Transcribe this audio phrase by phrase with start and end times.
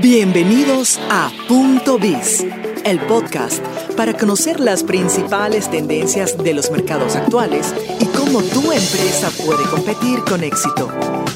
[0.00, 2.44] Bienvenidos a Punto Biz,
[2.84, 3.58] el podcast
[3.96, 10.20] para conocer las principales tendencias de los mercados actuales y cómo tu empresa puede competir
[10.20, 10.88] con éxito.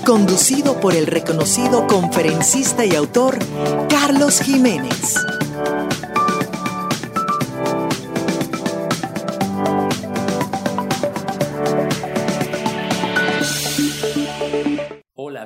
[0.07, 3.37] Conducido por el reconocido conferencista y autor
[3.89, 5.17] Carlos Jiménez.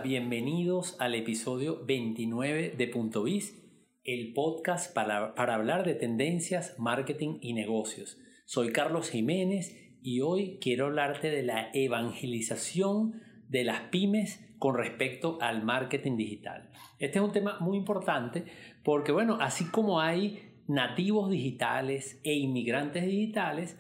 [0.07, 3.61] Bienvenidos al episodio 29 de Punto Biz,
[4.05, 8.17] el podcast para, para hablar de tendencias, marketing y negocios.
[8.45, 15.39] Soy Carlos Jiménez y hoy quiero hablarte de la evangelización de las pymes con respecto
[15.41, 16.71] al marketing digital.
[17.01, 18.45] Este es un tema muy importante
[18.85, 23.77] porque, bueno, así como hay nativos digitales e inmigrantes digitales,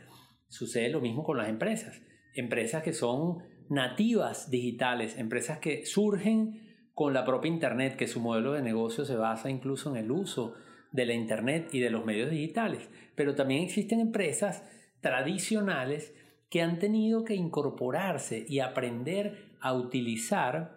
[0.48, 2.02] sucede lo mismo con las empresas.
[2.34, 8.52] Empresas que son nativas digitales, empresas que surgen con la propia Internet, que su modelo
[8.52, 10.54] de negocio se basa incluso en el uso
[10.92, 12.88] de la Internet y de los medios digitales.
[13.14, 14.64] Pero también existen empresas
[15.00, 16.14] tradicionales
[16.48, 20.76] que han tenido que incorporarse y aprender a utilizar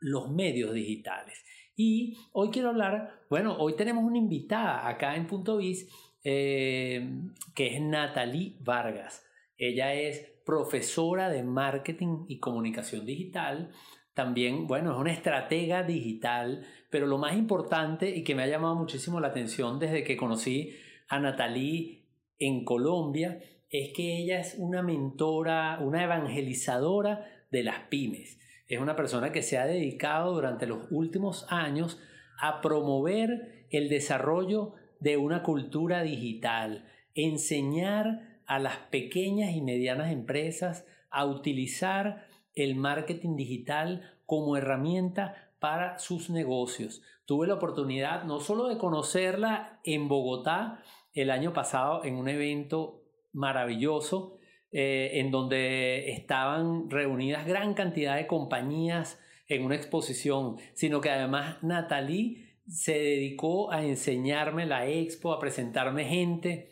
[0.00, 1.44] los medios digitales.
[1.76, 5.88] Y hoy quiero hablar, bueno, hoy tenemos una invitada acá en Punto Biz,
[6.24, 7.08] eh,
[7.54, 9.24] que es Natalie Vargas.
[9.56, 13.70] Ella es profesora de marketing y comunicación digital.
[14.14, 18.74] También, bueno, es una estratega digital, pero lo más importante y que me ha llamado
[18.74, 20.74] muchísimo la atención desde que conocí
[21.08, 22.06] a Natalie
[22.38, 23.40] en Colombia
[23.70, 28.38] es que ella es una mentora, una evangelizadora de las pymes.
[28.68, 31.98] Es una persona que se ha dedicado durante los últimos años
[32.40, 40.86] a promover el desarrollo de una cultura digital, enseñar a las pequeñas y medianas empresas
[41.10, 47.02] a utilizar el marketing digital como herramienta para sus negocios.
[47.24, 50.82] Tuve la oportunidad no solo de conocerla en Bogotá
[51.14, 54.38] el año pasado en un evento maravilloso
[54.70, 61.62] eh, en donde estaban reunidas gran cantidad de compañías en una exposición, sino que además
[61.62, 66.71] Natalie se dedicó a enseñarme la expo, a presentarme gente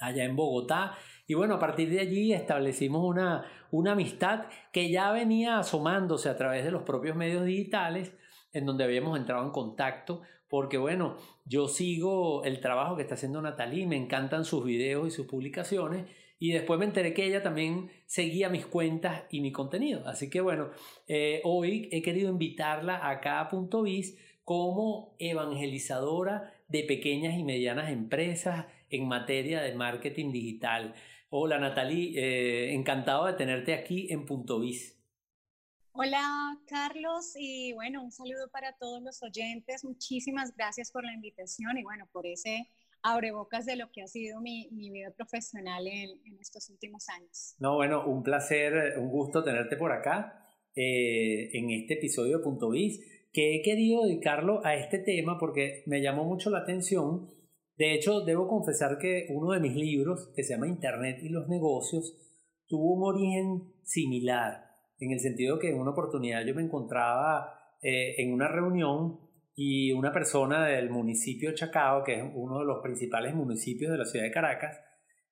[0.00, 0.96] allá en Bogotá.
[1.26, 6.36] Y bueno, a partir de allí establecimos una, una amistad que ya venía asomándose a
[6.36, 8.12] través de los propios medios digitales,
[8.52, 13.42] en donde habíamos entrado en contacto, porque bueno, yo sigo el trabajo que está haciendo
[13.42, 16.06] Natalie, me encantan sus videos y sus publicaciones,
[16.38, 20.06] y después me enteré que ella también seguía mis cuentas y mi contenido.
[20.06, 20.70] Así que bueno,
[21.08, 27.90] eh, hoy he querido invitarla acá a Punto Biz como evangelizadora de pequeñas y medianas
[27.90, 30.94] empresas en materia de marketing digital.
[31.30, 34.96] Hola Natalie, eh, encantado de tenerte aquí en Punto Biz.
[35.92, 39.84] Hola Carlos y bueno, un saludo para todos los oyentes.
[39.84, 42.68] Muchísimas gracias por la invitación y bueno, por ese
[43.02, 47.54] abrebocas de lo que ha sido mi, vida profesional en, estos últimos años.
[47.58, 52.70] No, bueno, un placer, un gusto tenerte por acá eh, en este episodio de Punto
[52.70, 53.00] Biz,
[53.32, 57.28] que he querido dedicarlo a este tema porque me llamó mucho la atención
[57.78, 61.48] de hecho, debo confesar que uno de mis libros, que se llama Internet y los
[61.48, 62.18] negocios,
[62.66, 64.64] tuvo un origen similar,
[64.98, 69.20] en el sentido que en una oportunidad yo me encontraba eh, en una reunión
[69.54, 74.06] y una persona del municipio Chacao, que es uno de los principales municipios de la
[74.06, 74.80] ciudad de Caracas,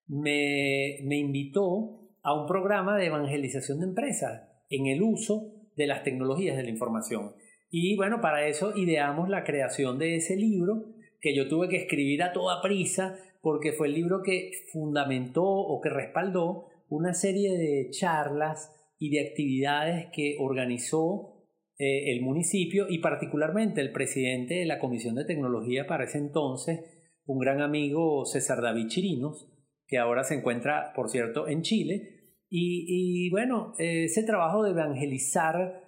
[0.07, 6.05] me, me invitó a un programa de evangelización de empresas en el uso de las
[6.05, 7.34] tecnologías de la información.
[7.71, 10.96] Y bueno, para eso ideamos la creación de ese libro
[11.27, 15.81] que yo tuve que escribir a toda prisa porque fue el libro que fundamentó o
[15.81, 21.49] que respaldó una serie de charlas y de actividades que organizó
[21.79, 26.79] eh, el municipio y particularmente el presidente de la Comisión de Tecnología para ese entonces,
[27.25, 29.53] un gran amigo César David Chirinos,
[29.89, 32.37] que ahora se encuentra, por cierto, en Chile.
[32.49, 35.83] Y, bueno, ese trabajo de evangelizar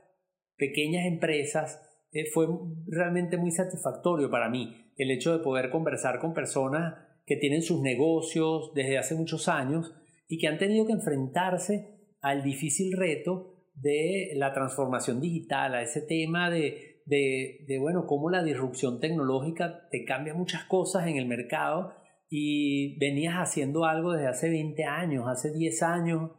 [0.56, 1.87] pequeñas empresas
[2.20, 2.46] eh, fue
[2.86, 6.94] realmente muy satisfactorio para mí el hecho de poder conversar con personas
[7.26, 9.94] que tienen sus negocios desde hace muchos años
[10.28, 16.02] y que han tenido que enfrentarse al difícil reto de la transformación digital, a ese
[16.02, 21.92] tema de, de, bueno, cómo la disrupción tecnológica te cambia muchas cosas en el mercado
[22.28, 26.30] y venías haciendo algo desde hace 20 años, hace 10 años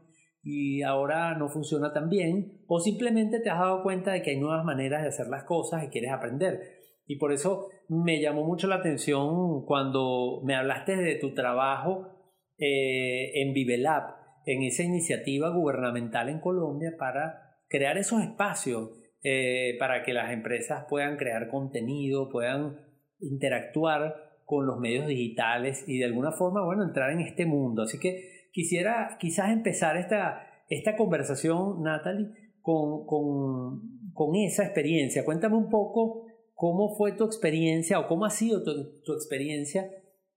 [0.52, 4.40] y ahora no funciona tan bien o simplemente te has dado cuenta de que hay
[4.40, 6.80] nuevas maneras de hacer las cosas y quieres aprender.
[7.06, 13.42] Y por eso me llamó mucho la atención cuando me hablaste de tu trabajo eh,
[13.42, 14.16] en Vivelab,
[14.46, 18.90] en esa iniciativa gubernamental en Colombia para crear esos espacios
[19.22, 22.78] eh, para que las empresas puedan crear contenido, puedan
[23.20, 27.84] interactuar con los medios digitales y de alguna forma, bueno, entrar en este mundo.
[27.84, 32.28] Así que quisiera quizás empezar esta, esta conversación, Natalie,
[32.62, 35.24] con, con, con esa experiencia.
[35.24, 36.26] Cuéntame un poco
[36.56, 39.90] cómo fue tu experiencia o cómo ha sido tu, tu experiencia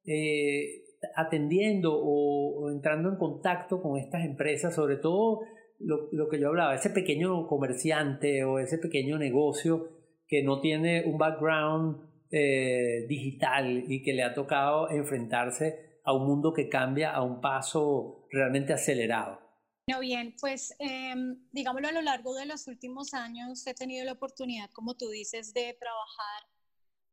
[0.06, 0.84] eh,
[1.16, 5.40] atendiendo o, entrando en contacto con estas empresas, sobre todo
[5.80, 9.88] lo, lo, que yo hablaba, ese pequeño comerciante o ese pequeño negocio
[10.28, 11.96] que no tiene un background
[12.30, 17.40] eh, digital y que le ha tocado enfrentarse a un mundo que cambia a un
[17.40, 19.40] paso realmente acelerado.
[19.88, 21.14] No, bien, pues eh,
[21.50, 25.52] digámoslo a lo largo de los últimos años he tenido la oportunidad, como tú dices,
[25.52, 26.42] de trabajar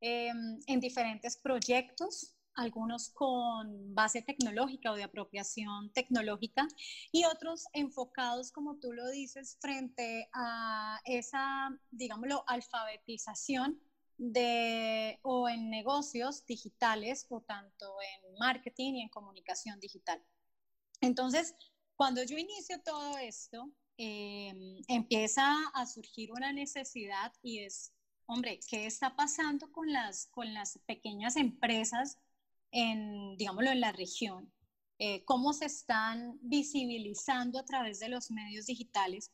[0.01, 0.31] eh,
[0.68, 6.68] en diferentes proyectos algunos con base tecnológica o de apropiación tecnológica
[7.12, 13.80] y otros enfocados, como tú lo dices, frente a esa, digámoslo, alfabetización
[14.19, 20.24] de, o en negocios digitales o tanto en marketing y en comunicación digital.
[21.01, 21.56] Entonces,
[21.95, 27.94] cuando yo inicio todo esto, em, empieza a surgir una necesidad y es,
[28.27, 32.18] hombre, ¿qué está pasando con las, con las pequeñas empresas
[32.71, 34.54] en, digámoslo, en la región,
[35.00, 39.31] eh, cómo se están visibilizando a través de los medios digitales.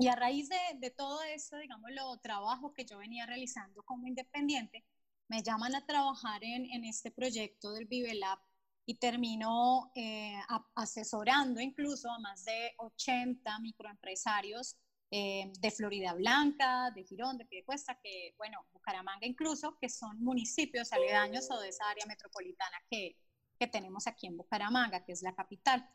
[0.00, 4.82] Y a raíz de, de todo esto, digámoslo, trabajo que yo venía realizando como independiente,
[5.28, 8.38] me llaman a trabajar en, en este proyecto del Vivelab
[8.86, 10.40] y termino eh,
[10.74, 14.74] asesorando incluso a más de 80 microempresarios
[15.10, 20.94] eh, de Florida Blanca, de Girón, de Piedecuesta, que, bueno, Bucaramanga incluso, que son municipios
[20.94, 23.18] aledaños o de esa área metropolitana que,
[23.58, 25.86] que tenemos aquí en Bucaramanga, que es la capital.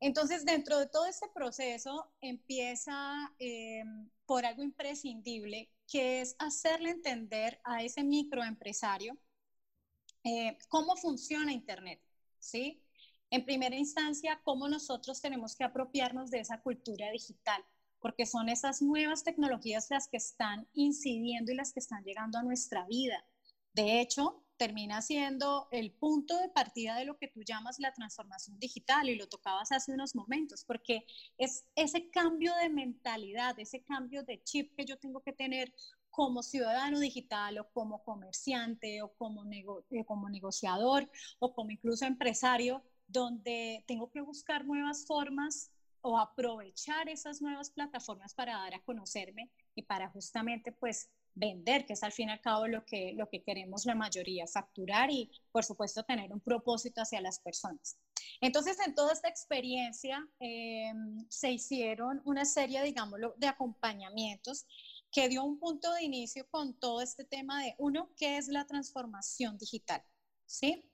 [0.00, 3.82] Entonces, dentro de todo este proceso, empieza eh,
[4.26, 9.16] por algo imprescindible, que es hacerle entender a ese microempresario
[10.24, 12.00] eh, cómo funciona Internet,
[12.38, 12.82] ¿sí?
[13.30, 17.64] En primera instancia, cómo nosotros tenemos que apropiarnos de esa cultura digital
[18.00, 22.44] porque son esas nuevas tecnologías las que están incidiendo y las que están llegando a
[22.44, 23.24] nuestra vida.
[23.72, 28.58] De hecho, termina siendo el punto de partida de lo que tú llamas la transformación
[28.58, 31.06] digital y lo tocabas hace unos momentos, porque
[31.38, 35.72] es ese cambio de mentalidad, ese cambio de chip que yo tengo que tener
[36.10, 42.82] como ciudadano digital o como comerciante o como, eh, como negociador o como incluso empresario,
[43.06, 45.70] donde tengo que buscar nuevas formas
[46.00, 51.92] o aprovechar esas nuevas plataformas para dar a conocerme y para justamente pues vender, que
[51.92, 55.30] es al fin y al cabo lo que, lo que queremos la mayoría, facturar y
[55.52, 57.98] por supuesto tener un propósito hacia las personas.
[58.40, 64.66] Entonces, en toda esta experiencia em, se hicieron una serie, digámoslo, de acompañamientos
[65.12, 68.66] que dio un punto de inicio con todo este tema de, uno, ¿qué es la
[68.66, 70.02] transformación digital?
[70.46, 70.90] ¿Sí?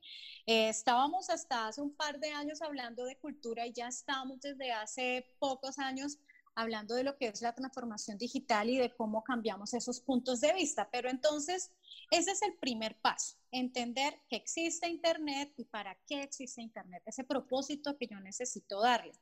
[0.46, 4.72] Eh, estábamos hasta hace un par de años hablando de cultura y ya estamos desde
[4.72, 6.18] hace pocos años
[6.54, 10.52] hablando de lo que es la transformación digital y de cómo cambiamos esos puntos de
[10.52, 10.88] vista.
[10.90, 11.72] Pero entonces,
[12.10, 17.24] ese es el primer paso, entender que existe Internet y para qué existe Internet, ese
[17.24, 19.12] propósito que yo necesito darle.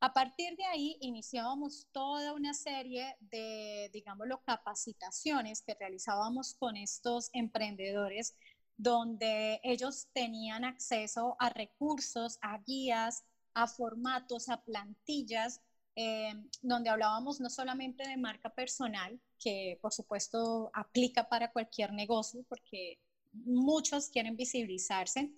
[0.00, 7.30] A partir de ahí iniciábamos toda una serie de, digámoslo, capacitaciones que realizábamos con estos
[7.32, 8.34] emprendedores
[8.76, 15.60] donde ellos tenían acceso a recursos, a guías, a formatos, a plantillas,
[15.96, 22.44] eh, donde hablábamos no solamente de marca personal, que por supuesto aplica para cualquier negocio,
[22.48, 22.98] porque
[23.32, 25.32] muchos quieren visibilizarse,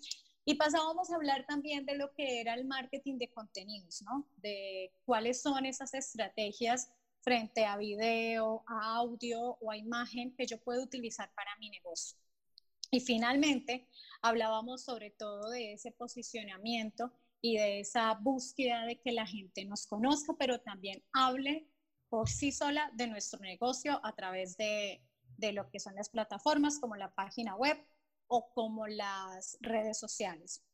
[0.49, 4.29] y pasábamos a hablar también de lo que era el marketing de contenidos, ¿no?
[4.37, 6.89] De cuáles son esas estrategias
[7.21, 12.17] frente a video, a audio o a imagen que yo puedo utilizar para mi negocio.
[12.93, 13.89] Y finalmente,
[14.23, 17.13] hablábamos sobre todo de ese posicionamiento
[17.47, 21.69] y de esa búsqueda de que la gente nos conozca, pero también hable
[22.09, 25.01] por sí sola de nuestro negocio a través de,
[25.37, 27.79] de lo que son las plataformas como la página web
[28.27, 30.65] o como las redes sociales.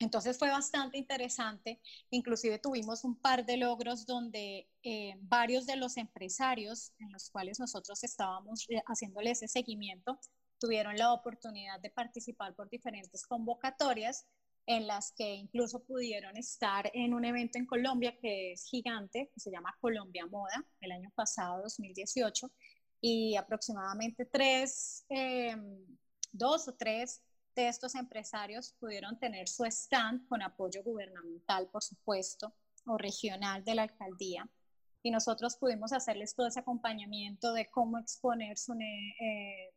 [0.00, 1.80] Entonces fue bastante interesante,
[2.10, 7.60] inclusive tuvimos un par de logros donde eh, varios de los empresarios en los cuales
[7.60, 10.18] nosotros estábamos eh, haciéndole ese seguimiento
[10.58, 14.26] tuvieron la oportunidad de participar por diferentes convocatorias
[14.66, 19.40] en las que incluso pudieron estar en un evento en Colombia que es gigante, que
[19.40, 22.50] se llama Colombia Moda, el año pasado, 2018,
[23.00, 25.84] y aproximadamente tres, em,
[26.30, 27.22] dos o tres
[27.54, 32.54] de estos empresarios pudieron tener su stand con apoyo gubernamental, por supuesto,
[32.86, 34.48] o regional de la alcaldía.
[35.04, 39.74] y nosotros pudimos hacerles todo ese acompañamiento de cómo exponer su, eh,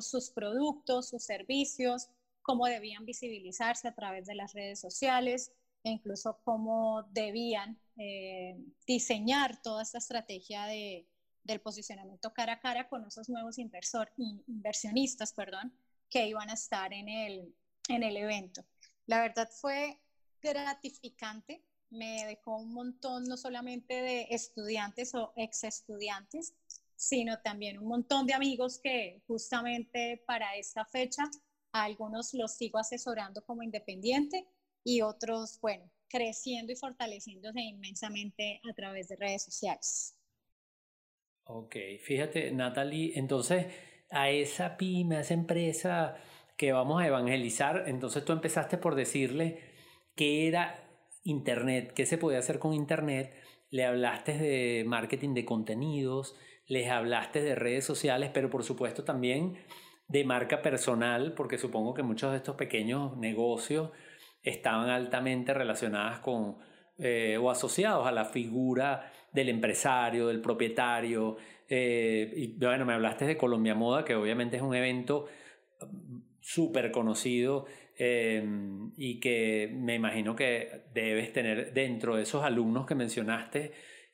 [0.00, 2.08] sus productos, sus servicios,
[2.50, 5.52] cómo debían visibilizarse a través de las redes sociales
[5.84, 11.06] e incluso cómo debían eh, diseñar toda esta estrategia de,
[11.44, 14.10] del posicionamiento cara a cara con esos nuevos inversor,
[14.48, 15.72] inversionistas perdón,
[16.10, 17.54] que iban a estar en el,
[17.86, 18.64] en el evento.
[19.06, 20.00] La verdad fue
[20.42, 26.52] gratificante, me dejó un montón no solamente de estudiantes o ex estudiantes,
[26.96, 31.30] sino también un montón de amigos que justamente para esta fecha
[31.72, 34.46] algunos los sigo asesorando como independiente
[34.84, 40.16] y otros, bueno, creciendo y fortaleciéndose inmensamente a través de redes sociales.
[41.44, 43.66] Ok, fíjate, Natalie, entonces
[44.10, 46.16] a esa pyme, a esa empresa
[46.56, 49.60] que vamos a evangelizar, entonces tú empezaste por decirle
[50.14, 50.84] qué era
[51.22, 53.34] Internet, qué se podía hacer con Internet,
[53.70, 56.34] le hablaste de marketing de contenidos,
[56.66, 59.58] les hablaste de redes sociales, pero por supuesto también
[60.10, 63.90] de marca personal, porque supongo que muchos de estos pequeños negocios
[64.42, 66.56] estaban altamente relacionadas con
[66.98, 71.36] eh, o asociados a la figura del empresario, del propietario.
[71.68, 75.26] Eh, y bueno, me hablaste de Colombia Moda, que obviamente es un evento
[75.80, 78.44] mm, súper conocido eh,
[78.96, 83.72] y que me imagino que debes tener dentro de esos alumnos que mencionaste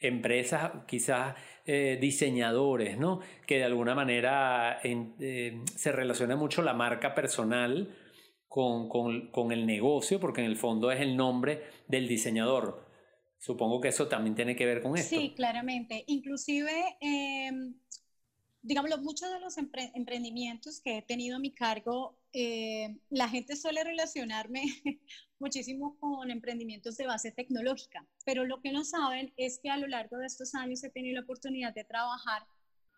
[0.08, 1.34] empresas, quizás
[1.66, 3.20] diseñadores, ¿no?
[3.44, 7.92] Que de alguna manera se relaciona mucho la marca personal
[8.48, 12.86] con, con, con, el negocio, porque en el fondo es el nombre del diseñador.
[13.38, 15.14] Supongo que eso también tiene que ver con esto.
[15.14, 16.04] Sí, claramente.
[16.06, 17.50] Inclusive, eh,
[18.62, 23.82] digamos, muchos de los emprendimientos que he tenido a mi cargo, eh, la gente suele
[23.82, 24.60] relacionarme
[25.38, 29.86] muchísimo con emprendimientos de base tecnológica, pero lo que no saben es que a lo
[29.86, 32.46] largo de estos años he tenido la oportunidad de trabajar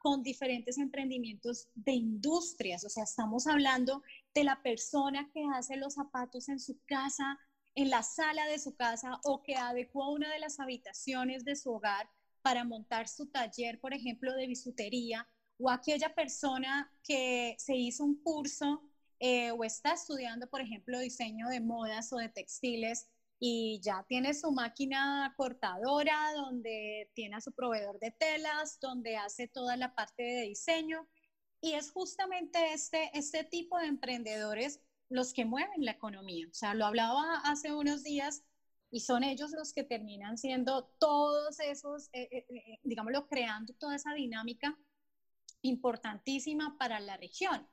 [0.00, 4.02] con diferentes emprendimientos de industrias, o sea, estamos hablando
[4.34, 7.38] de la persona que hace los zapatos en su casa,
[7.76, 11.70] en la sala de su casa o que adecuó una de las habitaciones de su
[11.70, 12.10] hogar
[12.42, 15.28] para montar su taller, por ejemplo, de bisutería,
[15.60, 18.87] o aquella persona que se hizo un curso
[19.20, 23.08] eh, o está estudiando, por ejemplo, diseño de modas o de textiles
[23.40, 29.46] y ya tiene su máquina cortadora, donde tiene a su proveedor de telas, donde hace
[29.48, 31.08] toda la parte de diseño.
[31.60, 36.46] Y es justamente este, este tipo de emprendedores los que mueven la economía.
[36.50, 38.44] O sea, lo hablaba hace unos días
[38.90, 43.96] y son ellos los que terminan siendo todos esos, eh, eh, eh, digámoslo, creando toda
[43.96, 44.78] esa dinámica
[45.62, 47.68] importantísima para la región.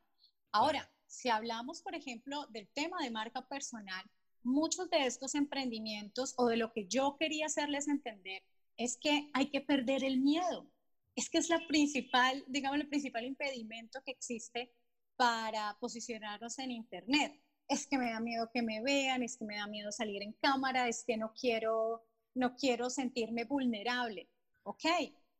[0.51, 4.03] Ahora, si hablamos, por ejemplo, del tema de marca personal,
[4.43, 8.43] muchos de estos emprendimientos o de lo que yo quería hacerles entender
[8.77, 10.69] es que hay que perder el miedo.
[11.15, 14.73] Es que es la principal, digamos, el principal impedimento que existe
[15.15, 17.41] para posicionarnos en Internet.
[17.67, 20.33] Es que me da miedo que me vean, es que me da miedo salir en
[20.33, 24.29] cámara, es que no quiero, no quiero sentirme vulnerable.
[24.63, 24.85] Ok,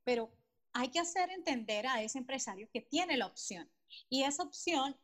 [0.03, 0.31] pero
[0.73, 3.69] hay que hacer entender a ese empresario que tiene la opción.
[4.09, 4.95] Y esa opción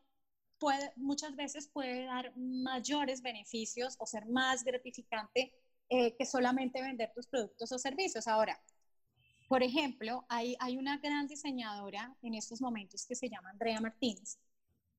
[0.95, 5.53] muchas veces puede dar mayores beneficios o ser más gratificante
[5.89, 8.27] eh, que solamente vender tus productos o servicios.
[8.27, 8.61] Ahora,
[9.47, 14.39] por ejemplo, hay, hay una gran diseñadora en estos momentos que se llama Andrea Martínez.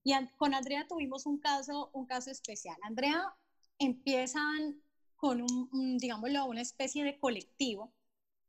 [0.04, 2.76] Y con Andrea tuvimos un caso, un caso especial.
[2.82, 3.34] Andrea
[3.78, 4.82] empiezan
[5.16, 7.94] con un, digámoslo, una especie de colectivo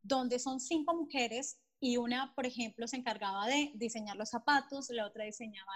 [0.01, 5.05] donde son cinco mujeres y una, por ejemplo, se encargaba de diseñar los zapatos, la
[5.05, 5.73] otra diseñaba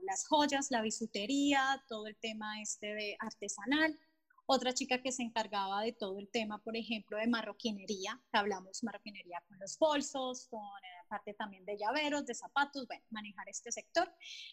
[0.00, 4.00] las joyas, la bisutería, todo el tema este de artesanal.
[4.46, 9.42] Otra chica que se encargaba de todo el tema, por ejemplo, de marroquinería, hablamos marroquinería
[9.46, 14.10] con los bolsos, con eh, parte también de llaveros, de zapatos, bueno, manejar este sector.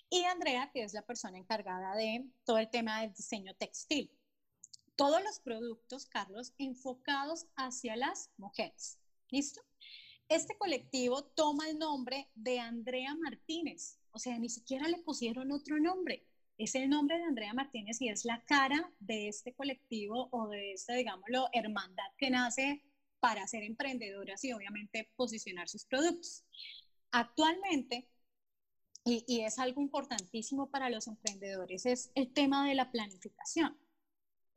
[0.09, 4.11] Y Andrea, que es la persona encargada de todo el tema del diseño textil.
[4.97, 8.99] Todos los productos, Carlos, enfocados hacia las mujeres.
[9.29, 9.61] ¿Listo?
[10.29, 15.79] Este colectivo toma el nombre de Andrea Martínez, o sea, ni siquiera le pusieron otro
[15.79, 16.25] nombre.
[16.57, 20.73] Es el nombre de Andrea Martínez y es la cara de este colectivo o de
[20.73, 22.83] esta, digámoslo, hermandad que nace
[23.19, 26.43] para ser emprendedoras y obviamente posicionar sus productos.
[27.11, 28.07] Actualmente,
[29.05, 33.77] y, y, es algo importantísimo para los emprendedores, es el tema de la planificación.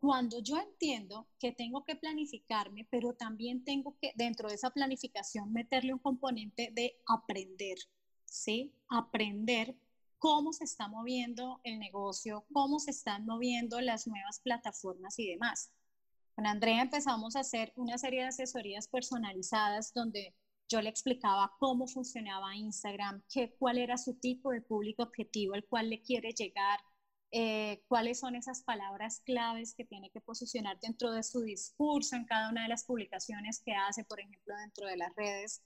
[0.07, 5.53] Cuando yo entiendo que tengo que planificarme, pero también tengo que dentro de esa planificación
[5.53, 7.77] meterle un componente de aprender,
[8.25, 8.73] ¿sí?
[8.89, 9.75] Aprender
[10.19, 15.73] cómo se está moviendo el negocio, cómo se están moviendo las nuevas plataformas y demás.
[16.37, 20.37] Con Andrea empezamos a hacer una serie de asesorías personalizadas donde
[20.69, 25.65] yo le explicaba cómo funcionaba Instagram, qué, cuál era su tipo de público objetivo al
[25.65, 26.79] cual le quiere llegar,
[27.39, 32.25] eh, cuáles son esas palabras claves que tiene que posicionar dentro de su discurso en
[32.25, 35.63] cada una de las publicaciones que hace, por ejemplo, dentro de las redes.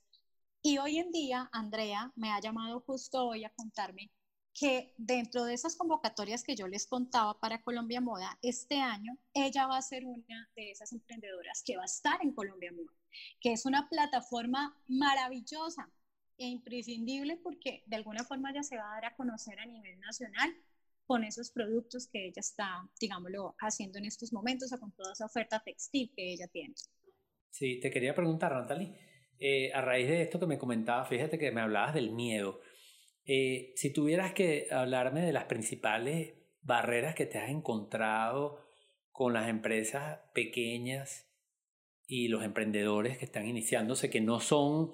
[0.62, 4.10] Y hoy en día, Andrea me ha llamado justo hoy a contarme
[4.52, 9.68] que dentro de esas convocatorias que yo les contaba para Colombia Moda, este año ella
[9.68, 12.98] va a ser una de esas emprendedoras que va a estar en Colombia Moda,
[13.40, 15.88] que es una plataforma maravillosa
[16.36, 20.00] e imprescindible porque de alguna forma ya se va a dar a conocer a nivel
[20.00, 20.52] nacional
[21.10, 25.26] con esos productos que ella está, digámoslo, haciendo en estos momentos o con toda esa
[25.26, 26.72] oferta textil que ella tiene.
[27.50, 28.96] Sí, te quería preguntar, Natalie,
[29.40, 32.60] eh, a raíz de esto que me comentabas, fíjate que me hablabas del miedo.
[33.24, 38.64] Eh, si tuvieras que hablarme de las principales barreras que te has encontrado
[39.10, 41.28] con las empresas pequeñas
[42.06, 44.92] y los emprendedores que están iniciándose, que no son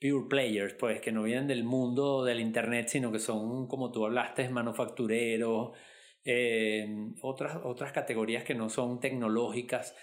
[0.00, 4.06] pure players, pues que no vienen del mundo del Internet, sino que son, como tú
[4.06, 5.76] hablaste, manufactureros,
[6.24, 9.94] eh, otras, otras categorías que no son tecnológicas.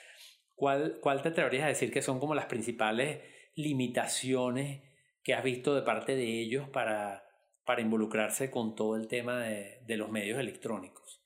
[0.55, 3.21] ¿Cuál, ¿Cuál te atreverías a decir que son como las principales
[3.55, 4.83] limitaciones
[5.23, 7.23] que has visto de parte de ellos para,
[7.65, 11.23] para involucrarse con todo el tema de, de los medios electrónicos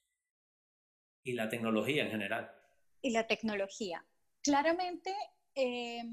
[1.23, 2.51] y la tecnología en general.
[3.01, 4.05] Y la tecnología.
[4.41, 5.13] Claramente,
[5.55, 6.03] eh,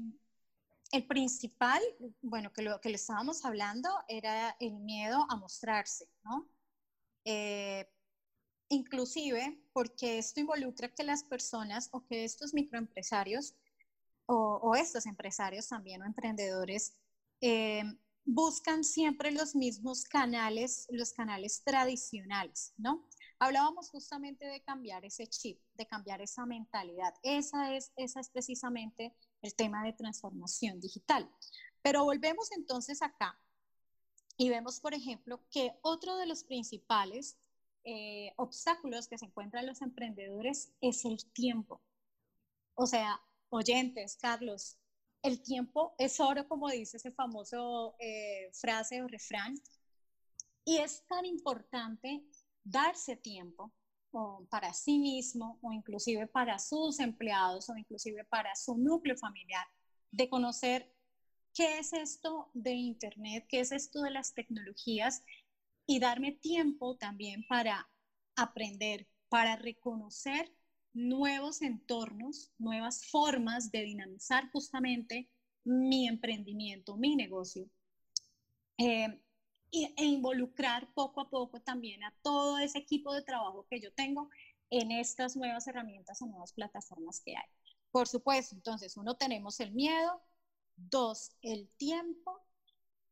[0.91, 1.81] el principal,
[2.21, 6.49] bueno, que lo que le estábamos hablando era el miedo a mostrarse, ¿no?
[7.25, 7.87] Eh,
[8.69, 13.55] inclusive porque esto involucra que las personas o que estos microempresarios
[14.25, 16.95] o, estos empresarios también o emprendedores
[17.41, 17.83] eh,
[18.25, 23.07] buscan siempre los mismos canales, los canales tradicionales, ¿no?
[23.39, 27.13] Hablábamos justamente de cambiar ese chip, de cambiar esa mentalidad.
[27.23, 31.29] Esa es, esa es precisamente el tema de transformación digital.
[31.81, 33.39] Pero volvemos entonces acá
[34.37, 37.37] y vemos, por ejemplo, que otro de los principales
[37.83, 41.81] eh, obstáculos que se encuentran los emprendedores es el tiempo.
[42.75, 44.77] O sea, oyentes, Carlos,
[45.23, 49.55] el tiempo es oro, como dice ese famoso eh, frase o refrán,
[50.63, 52.23] y es tan importante
[52.63, 53.73] darse tiempo
[54.49, 59.65] para sí mismo o inclusive para sus empleados o inclusive para su núcleo familiar,
[60.11, 60.91] de conocer
[61.53, 65.23] qué es esto de Internet, qué es esto de las tecnologías
[65.85, 67.89] y darme tiempo también para
[68.35, 70.53] aprender, para reconocer
[70.93, 75.29] nuevos entornos, nuevas formas de dinamizar justamente
[75.63, 77.69] mi emprendimiento, mi negocio.
[78.77, 79.21] Eh,
[79.71, 84.29] e involucrar poco a poco también a todo ese equipo de trabajo que yo tengo
[84.69, 87.49] en estas nuevas herramientas o nuevas plataformas que hay.
[87.91, 90.21] Por supuesto, entonces, uno, tenemos el miedo,
[90.75, 92.41] dos, el tiempo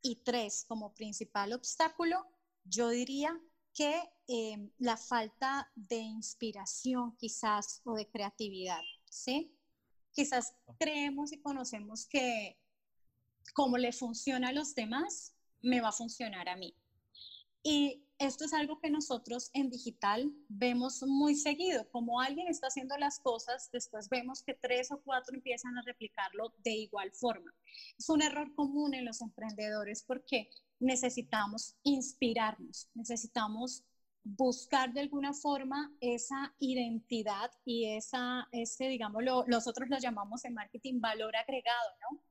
[0.02, 2.26] y tres, como principal obstáculo,
[2.64, 3.40] yo diría
[3.74, 9.56] que em, la falta de inspiración quizás o de creatividad, ¿sí?
[10.12, 12.60] Quizás creemos y conocemos que
[13.54, 15.37] como le funciona a los demás,
[15.68, 16.74] me va a funcionar a mí.
[17.62, 21.88] Y esto es algo que nosotros en digital vemos muy seguido.
[21.92, 26.54] Como alguien está haciendo las cosas, después vemos que tres o cuatro empiezan a replicarlo
[26.64, 27.54] de igual forma.
[28.00, 30.50] Es un error común en los emprendedores porque
[30.80, 33.84] necesitamos inspirarnos, necesitamos
[34.24, 40.54] buscar de alguna forma esa identidad y esa, ese, digamos, lo, nosotros lo llamamos en
[40.54, 42.22] marketing valor agregado, ¿no?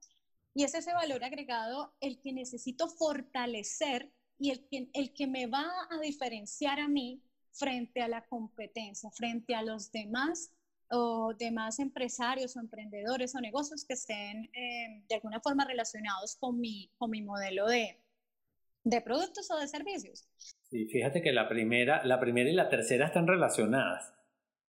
[0.56, 5.46] Y es ese valor agregado el que necesito fortalecer y el que, el que me
[5.46, 10.54] va a diferenciar a mí frente a la competencia, frente a los demás
[10.90, 16.58] o demás empresarios o emprendedores o negocios que estén eh, de alguna forma relacionados con
[16.58, 18.00] mi, con mi modelo de,
[18.82, 20.26] de productos o de servicios.
[20.70, 24.14] Sí, fíjate que la primera, la primera y la tercera están relacionadas,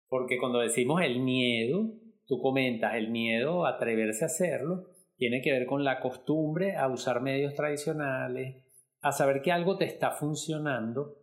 [0.08, 1.92] porque cuando decimos el miedo,
[2.28, 4.91] tú comentas el miedo a atreverse a hacerlo,
[5.22, 8.64] tiene que ver con la costumbre a usar medios tradicionales,
[9.02, 11.14] a saber que algo te está funcionando.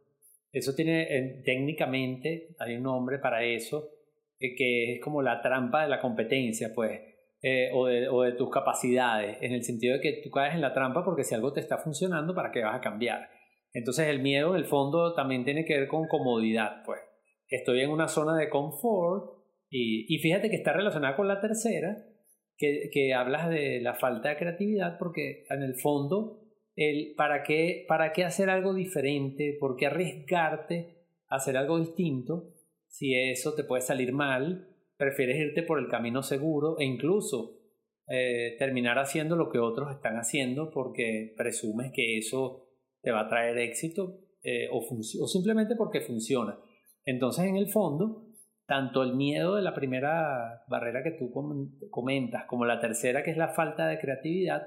[0.53, 3.89] Eso tiene técnicamente, hay un nombre para eso,
[4.39, 6.97] eh, que es como la trampa de la competencia, pues
[7.41, 10.61] eh, o, de, o, de, tus capacidades, en el sentido de que tú caes en
[10.61, 13.27] la trampa porque si algo te está funcionando, ¿para qué vas a cambiar?
[13.73, 17.01] Entonces el miedo, el fondo, también tiene que ver con comodidad, pues.
[17.49, 21.97] Estoy en una zona de confort y, y fíjate que está relacionada con la tercera,
[22.59, 26.41] que, hablas de la falta de creatividad, porque en el fondo,
[26.75, 29.57] el, ¿para, qué, ¿para qué hacer algo diferente?
[29.59, 30.97] ¿Por qué arriesgarte
[31.29, 32.53] a hacer algo distinto
[32.87, 34.69] si eso te puede salir mal?
[34.99, 37.61] prefieres irte por el camino seguro e incluso
[38.09, 42.67] eh, terminar haciendo lo que otros están haciendo porque presumes que eso
[43.01, 46.59] te va a traer éxito eh, o, o simplemente porque funciona.
[47.05, 48.28] Entonces, en el fondo,
[48.69, 51.31] tanto el miedo de la primera barrera que tú
[51.89, 54.61] comentas como la tercera, que es la falta de creatividad,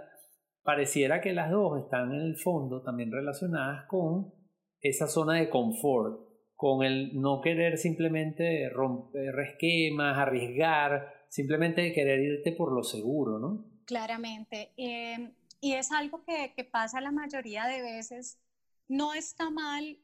[0.65, 4.35] pareciera que las dos están en el fondo también relacionadas con
[4.81, 6.21] esa zona de confort,
[6.57, 13.65] con el no querer simplemente romper esquemas, arriesgar, simplemente querer irte por lo seguro, ¿no?
[13.87, 14.73] Claramente.
[14.77, 18.41] Em, y es algo que, que, pasa la mayoría de veces.
[18.89, 19.97] No está mal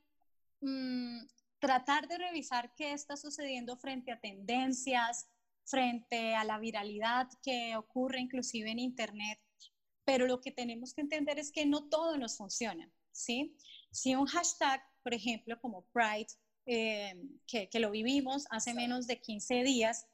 [0.61, 1.18] mm,
[1.59, 5.29] tratar de revisar qué está sucediendo frente a tendencias,
[5.64, 9.38] frente a la viralidad que ocurre inclusive en Internet,
[10.05, 13.57] pero lo que tenemos que entender es que no todo nos funciona, ¿sí?
[13.90, 16.29] Si un hashtag, por ejemplo, como Pride,
[16.64, 20.07] que, que, lo vivimos hace menos de 15 días,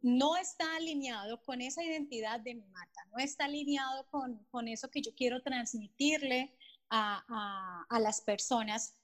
[0.00, 4.90] no está alineado con esa identidad de mi marca, no está alineado con, con eso
[4.90, 6.56] que yo quiero transmitirle
[6.90, 8.96] a, a, a, las personas,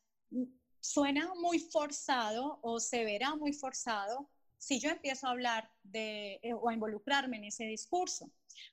[0.88, 6.54] suena muy forzado o se verá muy forzado si yo empiezo a hablar de, eh,
[6.54, 8.30] o a involucrarme en ese discurso.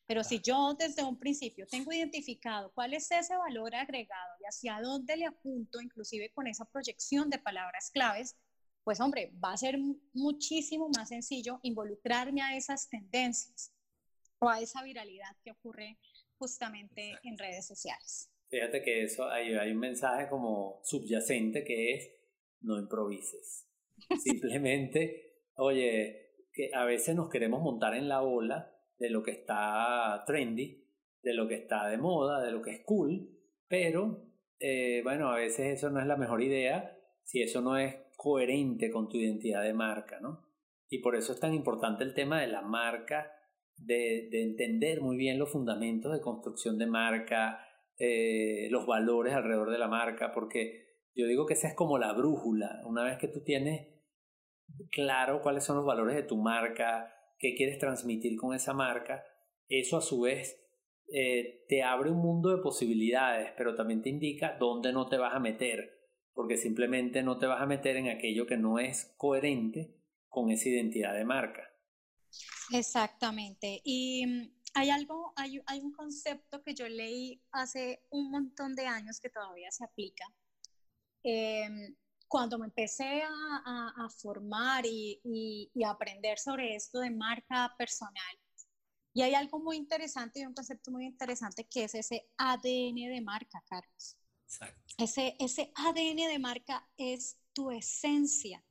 [0.07, 4.79] Pero si yo desde un principio tengo identificado cuál es ese valor agregado y hacia
[4.81, 8.35] dónde le apunto, inclusive con esa proyección de palabras claves,
[8.85, 9.77] pues hombre, va a ser
[10.13, 13.73] muchísimo más sencillo involucrarme a esas tendencias
[14.39, 15.99] o a esa viralidad que ocurre
[16.37, 18.29] justamente en redes sociales.
[18.55, 22.09] Fíjate que eso hay, hay un mensaje como subyacente que es
[22.61, 23.69] no improvises.
[24.23, 30.23] Simplemente, oye, que a veces nos queremos montar en la ola de lo que está
[30.25, 30.87] trendy,
[31.21, 33.29] de lo que está de moda, de lo que es cool,
[33.67, 34.25] pero
[34.57, 38.89] eh, bueno, a veces eso no es la mejor idea si eso no es coherente
[38.89, 40.47] con tu identidad de marca, ¿no?
[40.87, 43.33] Y por eso es tan importante el tema de la marca,
[43.75, 47.59] de, de entender muy bien los fundamentos de construcción de marca,
[47.97, 52.13] eh, los valores alrededor de la marca, porque yo digo que esa es como la
[52.13, 52.81] brújula.
[52.85, 53.87] Una vez que tú tienes
[54.91, 59.23] claro cuáles son los valores de tu marca, qué quieres transmitir con esa marca,
[59.67, 60.61] eso a su vez
[61.13, 65.33] eh, te abre un mundo de posibilidades, pero también te indica dónde no te vas
[65.33, 65.95] a meter
[66.35, 69.95] porque simplemente no te vas a meter en aquello que no es coherente
[70.27, 71.63] con esa identidad de marca.
[72.73, 73.81] Exactamente.
[73.85, 78.85] Y mm, hay algo, hay, hay un concepto que yo leí hace un montón de
[78.85, 80.25] años que todavía se aplica.
[81.23, 81.95] Em,
[82.27, 88.35] cuando me empecé a, a, formar y, y, y, aprender sobre esto de marca personal,
[89.15, 93.21] y hay algo muy interesante y un concepto muy interesante que es ese ADN de
[93.21, 94.17] marca, Carlos.
[94.97, 98.61] Ese, ese ADN de marca es tu esencia.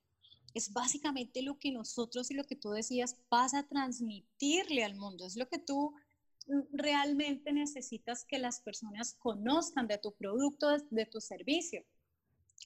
[0.55, 5.27] Es básicamente lo que nosotros y lo que tú decías vas a transmitirle al mundo.
[5.27, 5.95] Es lo que tú
[6.73, 11.85] realmente necesitas que las personas conozcan de tu producto, de tu servicio.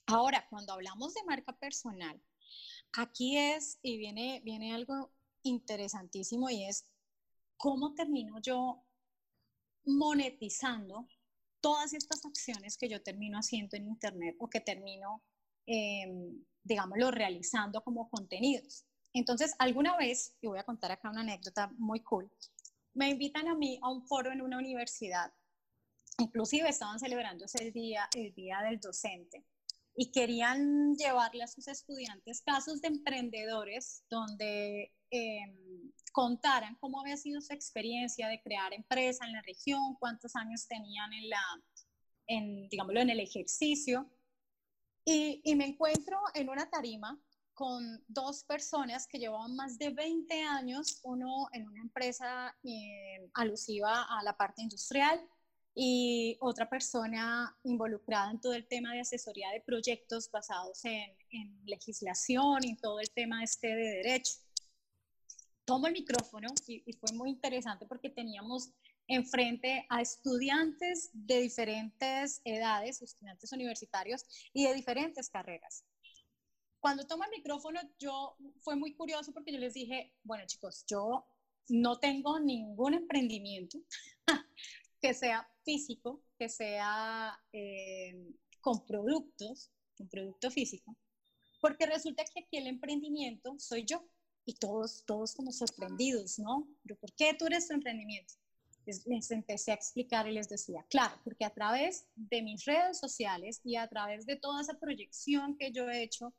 [0.06, 2.20] Ahora, cuando hablamos de marca personal,
[2.92, 6.86] aquí es, y viene, viene algo interesantísimo y es
[7.56, 8.84] cómo termino yo
[9.84, 11.08] monetizando
[11.60, 15.22] todas estas acciones que yo termino haciendo en Internet o que termino,
[15.66, 16.06] eh,
[16.68, 18.84] digámoslo, realizando como contenidos.
[19.12, 22.30] Entonces, alguna vez, y voy a contar acá una anécdota muy cool,
[22.94, 25.32] me invitan a mí a un foro en una universidad.
[26.18, 29.44] Inclusive estaban celebrando ese día, el Día del Docente,
[29.96, 35.40] y querían llevarle a sus estudiantes casos de emprendedores donde eh,
[36.12, 41.12] contaran cómo había sido su experiencia de crear empresa en la región, cuántos años tenían
[41.12, 41.42] en la,
[42.26, 44.08] en, digámoslo, en el ejercicio.
[45.10, 47.18] Y, y me encuentro en una tarima
[47.54, 54.04] con dos personas que llevaban más de 20 años, uno en una empresa eh, alusiva
[54.04, 55.18] a la parte industrial
[55.74, 61.58] y otra persona involucrada en todo el tema de asesoría de proyectos basados en, en
[61.64, 64.34] legislación y todo el tema este de derecho
[65.68, 68.70] tomo el micrófono y, fue muy interesante porque teníamos
[69.08, 75.84] enfrente a estudiantes de diferentes edades, estudiantes universitarios y de diferentes carreras.
[76.78, 81.26] Cuando tomo el micrófono, yo fue muy curioso porque yo les dije, bueno chicos, yo
[81.68, 83.78] no tengo ningún emprendimiento
[85.00, 88.14] que sea físico, que sea eh,
[88.60, 90.96] con productos, un producto físico,
[91.60, 94.08] porque resulta que aquí el emprendimiento soy yo
[94.44, 96.68] y todos, todos como sorprendidos, ¿no?
[96.82, 98.34] Pero ¿por qué tú eres tu emprendimiento?
[98.88, 103.60] Les, empecé a explicar y les decía, claro, porque a través de mis redes sociales
[103.62, 106.34] y a través de toda esa proyección que yo he hecho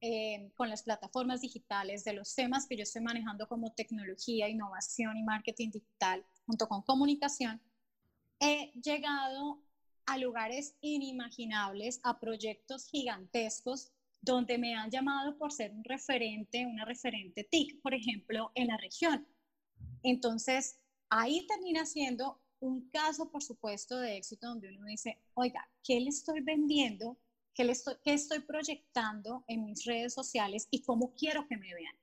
[0.00, 5.16] eh, con las plataformas digitales, de los temas que yo estoy manejando como tecnología, innovación
[5.16, 7.62] y marketing digital, junto con comunicación,
[8.40, 9.62] he llegado
[10.06, 16.84] a lugares inimaginables, a proyectos gigantescos donde me han llamado por ser un referente, una
[16.84, 19.28] referente TIC, por ejemplo, en la región.
[20.02, 20.80] Entonces,
[21.14, 26.08] ahí termina siendo un caso, por supuesto, de éxito donde uno dice, oiga, ¿qué le
[26.08, 27.16] estoy vendiendo?
[27.54, 31.72] ¿Qué, le estoy, qué estoy proyectando en mis redes sociales y cómo quiero que me
[31.72, 31.94] vean?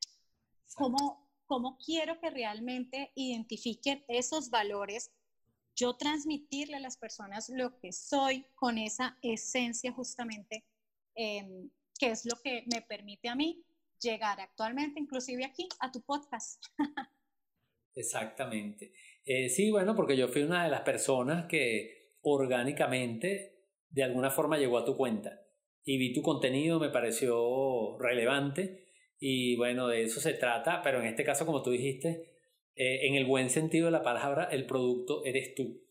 [0.75, 5.11] ¿Cómo, cómo quiero que realmente identifiquen esos valores?
[5.75, 10.63] Yo transmitirle a las personas lo que soy con esa esencia justamente
[11.15, 11.69] eh,
[11.99, 13.61] que es lo que me permite a mí
[13.99, 16.63] llegar actualmente, inclusive aquí, a tu podcast.
[17.95, 18.93] Exactamente.
[19.25, 24.57] Eh, sí, bueno, porque yo fui una de las personas que orgánicamente, de alguna forma,
[24.57, 25.41] llegó a tu cuenta
[25.83, 28.85] y vi tu contenido, me pareció relevante
[29.19, 32.31] y bueno, de eso se trata, pero en este caso, como tú dijiste,
[32.75, 35.81] eh, en el buen sentido de la palabra, el producto eres tú.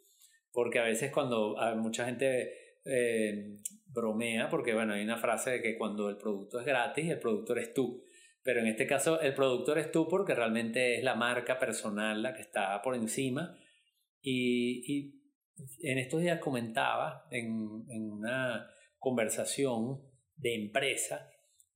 [0.52, 2.52] Porque a veces cuando hay mucha gente
[2.84, 7.20] eh, bromea, porque bueno, hay una frase de que cuando el producto es gratis, el
[7.20, 8.02] producto eres tú.
[8.42, 12.34] Pero en este caso, el producto eres tú porque realmente es la marca personal la
[12.34, 13.58] que está por encima.
[14.22, 15.20] Y, y
[15.82, 20.02] en estos días comentaba en, en una conversación
[20.36, 21.30] de empresa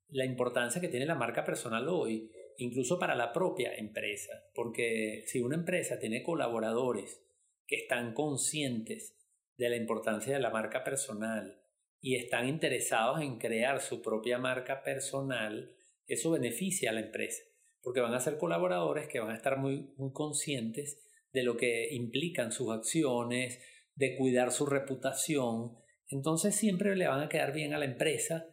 [0.08, 4.32] la importancia que tiene la marca personal hoy, incluso para la propia empresa.
[4.54, 7.20] Porque si una empresa tiene colaboradores
[7.66, 9.16] que están conscientes
[9.56, 11.60] de la importancia de la marca personal
[12.00, 15.74] y están interesados en crear su propia marca personal,
[16.06, 17.42] eso beneficia a la empresa,
[17.82, 21.00] porque van a ser colaboradores que van a estar muy, muy conscientes
[21.32, 23.60] de lo que implican sus acciones,
[23.94, 25.76] de cuidar su reputación,
[26.08, 28.46] entonces siempre le van a quedar bien a la empresa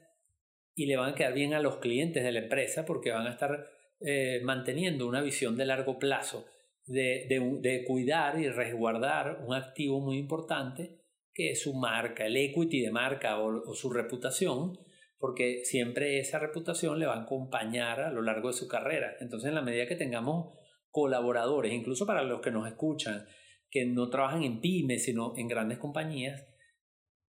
[0.75, 3.31] y le van a quedar bien a los clientes de la empresa porque van a
[3.31, 3.67] estar
[3.99, 6.45] eh, manteniendo una visión de largo plazo
[6.87, 10.97] de, cuidar y resguardar un activo muy importante
[11.33, 14.77] que es su marca, el equity de marca o, su reputación,
[15.21, 19.15] porque siempre esa reputación le va a acompañar a lo largo de su carrera.
[19.19, 20.57] Entonces, en la medida que tengamos
[20.89, 23.25] colaboradores, incluso para los que nos escuchan,
[23.69, 26.43] que no trabajan en pymes, sino en grandes compañías,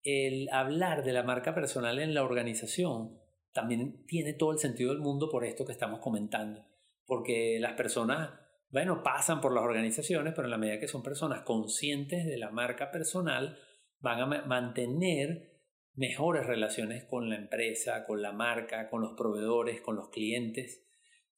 [0.03, 3.19] el hablar de la marca personal en la organización
[3.51, 6.65] también tiene todo el sentido del mundo por esto que estamos comentando,
[7.05, 8.31] porque las personas
[8.71, 12.51] bueno, pasan por las organizaciones, pero en la medida que son personas conscientes de la
[12.51, 13.57] marca personal,
[13.99, 15.50] van a mantener
[15.95, 20.85] mejores relaciones con la empresa, con la marca, con los proveedores, con los clientes.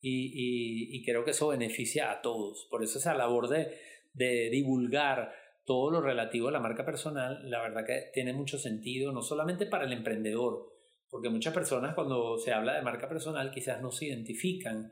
[0.06, 2.68] Y, creo que eso beneficia a todos.
[2.70, 3.78] Por eso esa labor de,
[4.14, 5.34] de divulgar
[5.66, 9.66] todo lo relativo a la marca personal, la verdad que tiene mucho sentido, no solamente
[9.66, 10.74] para el emprendedor,
[11.10, 14.92] porque muchas personas cuando se habla de marca personal quizás no se identifican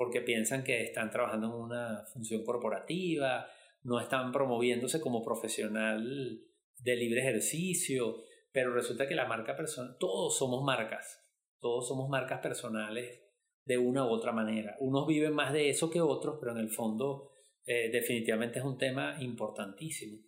[0.00, 3.46] porque piensan que están trabajando en una función corporativa,
[3.82, 6.40] no están promoviéndose como profesional
[6.78, 11.20] de libre ejercicio, pero resulta que la marca personal, todos somos marcas,
[11.60, 13.22] todos somos marcas personales
[13.64, 14.76] de una u otra manera.
[14.80, 17.32] Unos viven más de eso que otros, pero en el fondo
[17.64, 20.18] eh, definitivamente es un tema importantísimo.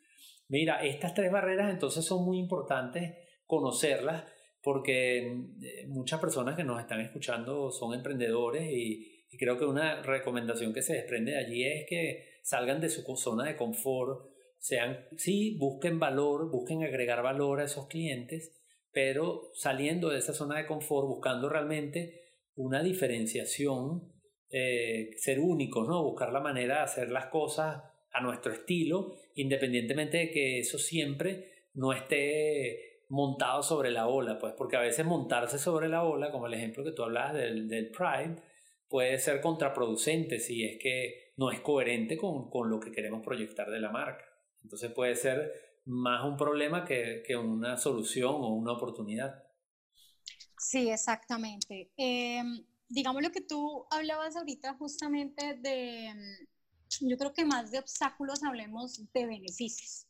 [0.48, 4.24] Mira, estas tres barreras entonces son muy importantes conocerlas
[4.62, 10.02] porque eh, muchas personas que nos están escuchando son emprendedores y, y creo que una
[10.02, 14.31] recomendación que se desprende de allí es que salgan de su zona de confort,
[14.62, 20.56] sean, sí, busquen valor, busquen agregar valor a esos clientes, pero saliendo de esa zona
[20.56, 22.20] de confort, buscando realmente
[22.54, 24.12] una diferenciación,
[24.50, 26.04] eh, ser únicos, ¿no?
[26.04, 31.66] Buscar la manera de hacer las cosas a nuestro estilo, independientemente de que eso siempre
[31.74, 36.46] no esté montado sobre la ola, pues, porque a veces montarse sobre la ola, como
[36.46, 38.36] el ejemplo que tú hablabas del, del Pride,
[38.88, 43.68] puede ser contraproducente si es que no es coherente con, con, lo que queremos proyectar
[43.68, 44.24] de la marca.
[44.62, 49.44] Entonces puede ser más un problema que, que una solución o una oportunidad.
[50.58, 51.90] Sí, exactamente.
[51.96, 52.42] Eh,
[52.88, 58.44] digamos lo que tú hablabas ahorita justamente de, mm, yo creo que más de obstáculos
[58.44, 60.06] hablemos de beneficios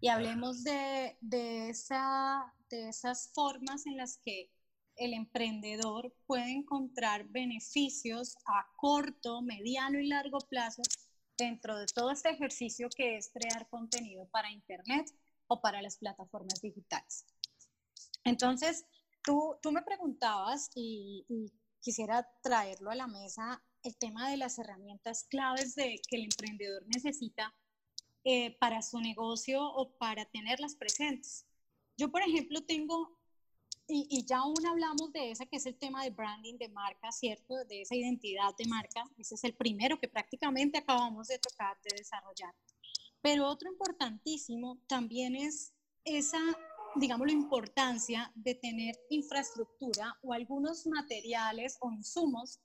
[0.00, 4.50] y hablemos de, de, esa, de esas formas en las que
[4.96, 10.82] el emprendedor puede encontrar beneficios a corto, mediano y largo plazo
[11.36, 15.10] dentro de todo este ejercicio que es crear contenido para Internet
[15.46, 17.26] o para las plataformas digitales.
[18.24, 18.86] Entonces,
[19.22, 21.26] tú, tú me preguntabas y,
[21.80, 26.82] quisiera traerlo a la mesa el tema de las herramientas claves de, que el emprendedor
[26.86, 27.54] necesita
[28.24, 31.44] eh, para su negocio o para tenerlas presentes.
[31.98, 33.18] Yo, por ejemplo, tengo
[33.86, 37.64] y, ya aún hablamos de esa que es el tema de branding de marca, ¿cierto?
[37.66, 39.04] De esa identidad de marca.
[39.18, 42.54] Ese es el primero que prácticamente acabamos de tocar, de desarrollar.
[43.20, 45.72] Pero otro importantísimo también es
[46.04, 46.40] esa,
[46.96, 52.60] digamos, la importancia de tener infraestructura o algunos materiales o insumos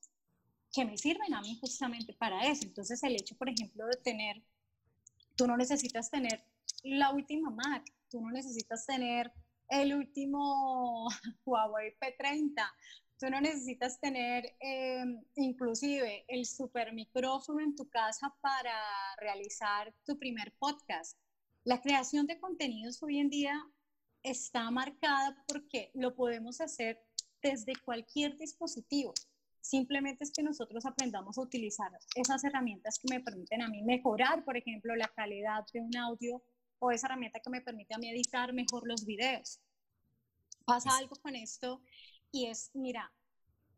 [0.72, 2.64] que me sirven a mí justamente para eso.
[2.64, 4.42] Entonces, el hecho, por ejemplo, de tener,
[5.36, 6.44] tú no necesitas tener
[6.84, 9.34] la última Mac, tú no necesitas tener
[9.70, 11.08] el último
[11.46, 12.54] Huawei P30.
[13.20, 18.74] Tú no necesitas tener em, inclusive el super micrófono en tu casa para
[19.18, 21.18] realizar tu primer podcast.
[21.64, 23.54] La creación de contenidos hoy en día
[24.24, 27.02] está marcada porque lo podemos hacer
[27.42, 29.14] desde cualquier dispositivo.
[29.62, 34.46] Simplemente es que nosotros aprendamos a utilizar esas herramientas que me permiten a mí mejorar,
[34.46, 36.42] por ejemplo, la calidad de un audio
[36.80, 39.60] o esa herramienta que me permite a mí editar mejor los videos.
[40.66, 41.82] Pasa algo con esto
[42.32, 43.12] y es, mira,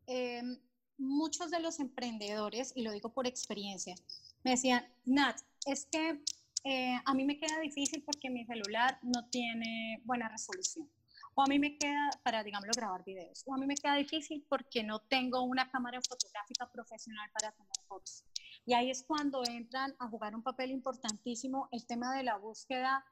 [0.08, 0.60] em,
[0.98, 3.96] muchos de los emprendedores, y lo digo por experiencia,
[4.44, 6.22] me decían, Nat, es que
[6.64, 10.90] eh, a mí me queda difícil porque mi celular no tiene buena resolución.
[11.34, 13.44] O a mí me queda, para, digámoslo, grabar videos.
[13.48, 17.78] O a mí me queda difícil porque no tengo una cámara fotográfica profesional para tomar
[17.88, 18.26] fotos.
[18.66, 23.06] Y ahí es cuando entran a jugar un papel importantísimo el tema de la búsqueda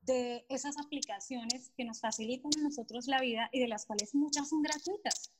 [0.00, 4.48] de esas aplicaciones que nos facilitan a nosotros la vida y de las cuales muchas
[4.48, 5.32] son gratuitas.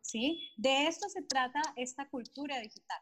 [0.00, 0.50] ¿sí?
[0.56, 3.00] De esto se trata esta cultura digital.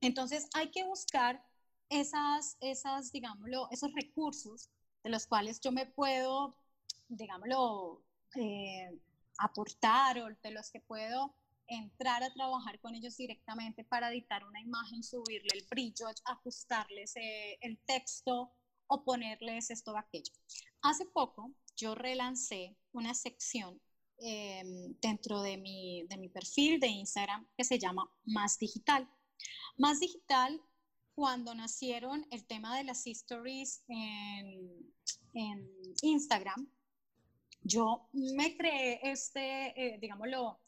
[0.00, 1.42] Entonces hay que buscar
[1.88, 4.68] esas, esas, digámoslo, esos recursos
[5.04, 6.56] de los cuales yo me puedo,
[7.08, 8.02] digámoslo,
[8.34, 8.98] eh,
[9.38, 11.34] aportar o de los que puedo
[11.66, 17.58] entrar a trabajar con ellos directamente para editar una imagen, subirle el brillo, ajustarles eh,
[17.60, 18.52] el texto
[18.86, 20.32] o ponerles esto o aquello.
[20.82, 23.80] Hace poco yo relancé una sección
[24.18, 29.08] em, dentro de mi, de mi perfil de Instagram que se llama Más Digital.
[29.78, 30.60] Más Digital,
[31.14, 34.92] cuando nacieron el tema de las stories en,
[36.02, 36.68] Instagram,
[37.62, 40.61] yo me creé este, eh, digámoslo,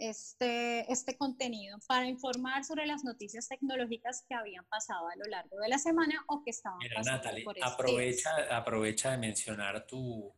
[0.00, 5.58] este, este contenido para informar sobre las noticias tecnológicas que habían pasado a lo largo
[5.60, 10.32] de la semana o que estaban Mira, Natalie, aprovecha, aprovecha de mencionar tu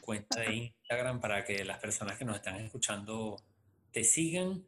[0.00, 3.36] cuenta de Instagram para que las personas que nos están escuchando
[3.92, 4.66] te sigan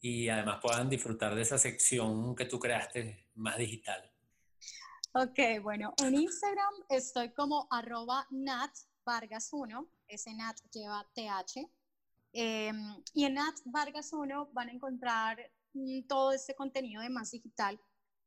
[0.00, 4.10] y además puedan disfrutar de esa sección que tú creaste más digital.
[5.14, 8.70] Ok, bueno, en Instagram estoy como arroba Nat
[9.04, 11.68] Vargas 1, ese Nat lleva TH,
[12.32, 15.38] Em, y en Ads Vargas 1 van a encontrar
[15.74, 17.78] mm, todo este contenido de más digital,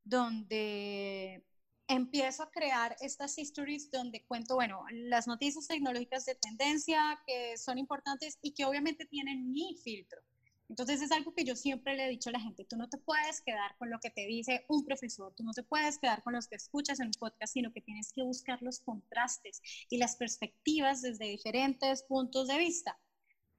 [0.04, 1.44] donde
[1.88, 7.78] empiezo a crear estas histories donde cuento, bueno, las noticias tecnológicas de tendencia que son
[7.78, 10.22] importantes y que obviamente tienen mi filtro.
[10.68, 12.98] Entonces es algo que yo siempre le he dicho a la gente, tú no te
[12.98, 16.34] puedes quedar con lo que te dice un profesor, tú no te puedes quedar con
[16.34, 20.16] los que escuchas en un podcast, sino que tienes que buscar los contrastes y las
[20.16, 22.98] perspectivas desde diferentes puntos de vista.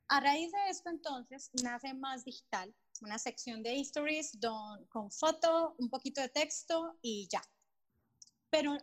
[0.09, 4.39] A raíz de esto, entonces, nace Más Digital, una sección de histories
[4.89, 7.43] con foto, un poquito de texto y ya.
[8.49, 8.77] Pero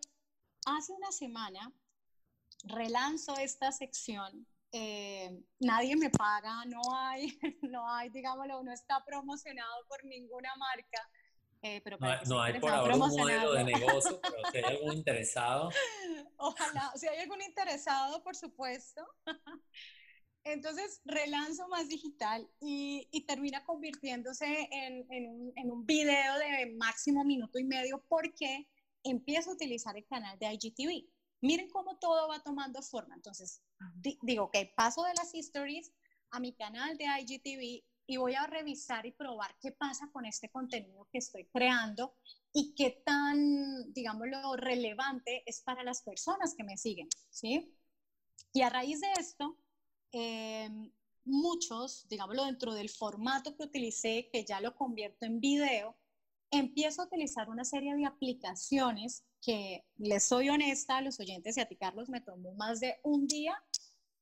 [0.65, 1.71] hace una semana
[2.63, 4.45] relanzo esta sección.
[4.73, 7.27] Eh, nadie me paga, no hay,
[7.61, 11.09] no hay, digámoslo, no está promocionado por ninguna marca.
[11.61, 15.69] Eh, pero no, hay por ahora un modelo de negocio, pero si hay algún interesado.
[16.35, 19.01] Ojalá, si hay algún interesado, por supuesto.
[20.45, 28.03] Entonces relanzo más digital y, termina convirtiéndose en, un, video de máximo minuto y medio
[28.09, 28.67] porque
[29.03, 31.09] empiezo a utilizar el canal de IGTV.
[31.41, 33.15] Miren cómo todo va tomando forma.
[33.15, 33.61] Entonces
[34.21, 35.91] digo que paso de las stories
[36.31, 40.49] a mi canal de IGTV y voy a revisar y probar qué pasa con este
[40.49, 42.15] contenido que estoy creando
[42.51, 47.77] y qué tan, digámoslo, relevante es para las personas que me siguen, ¿sí?
[48.51, 49.57] Y a raíz de esto,
[50.13, 50.91] Em,
[51.25, 55.97] muchos, digámoslo, dentro del formato que utilicé, que ya lo convierto en video,
[56.51, 61.61] empiezo a utilizar una serie de aplicaciones que, les soy honesta a los oyentes y
[61.61, 63.55] a ti, Carlos, me tomó más de un día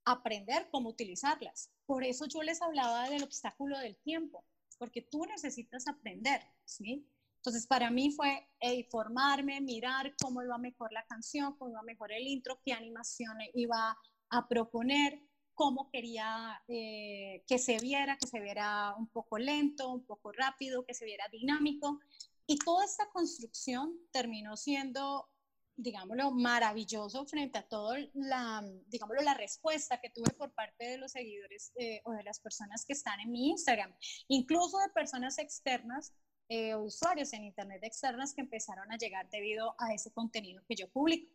[0.06, 1.72] aprender cómo utilizarlas.
[1.86, 4.46] Por eso yo les hablaba del obstáculo del tiempo,
[4.80, 7.06] porque tú necesitas aprender, ¿sí?
[7.36, 12.28] Entonces, para mí fue informarme, mirar cómo iba mejor la canción, cómo iba mejor el
[12.28, 13.98] intro, qué animación iba
[14.30, 15.22] a proponer,
[15.62, 20.84] cómo quería eh, que se viera, que se viera un poco lento, un poco rápido,
[20.88, 21.99] que se viera dinámico.
[22.47, 25.30] Y toda esta construcción terminó siendo
[25.76, 31.12] digámoslo, maravilloso frente a todo la, digámoslo, la respuesta que tuve por parte de los
[31.12, 33.95] seguidores eh, o de las personas que están en mi Instagram,
[34.30, 36.12] incluso de personas externas
[36.49, 40.89] eh, usuarios en Internet externas que empezaron a llegar debido a ese contenido que yo
[40.89, 41.32] publico.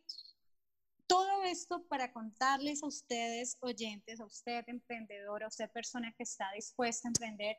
[1.07, 6.51] Todo esto para contarles a ustedes, oyentes, a usted emprendedor, a usted persona que está
[6.53, 7.57] dispuesta a emprender,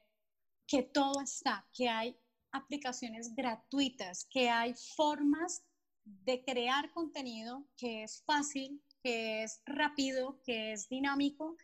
[0.67, 2.15] que todo está, que hay
[2.53, 5.63] aplicaciones gratuitas, que hay formas
[6.05, 11.57] de crear contenido que es fácil, que es rápido, que es dinámico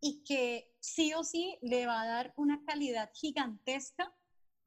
[0.00, 4.12] y que sí o sí le va a dar una calidad gigantesca,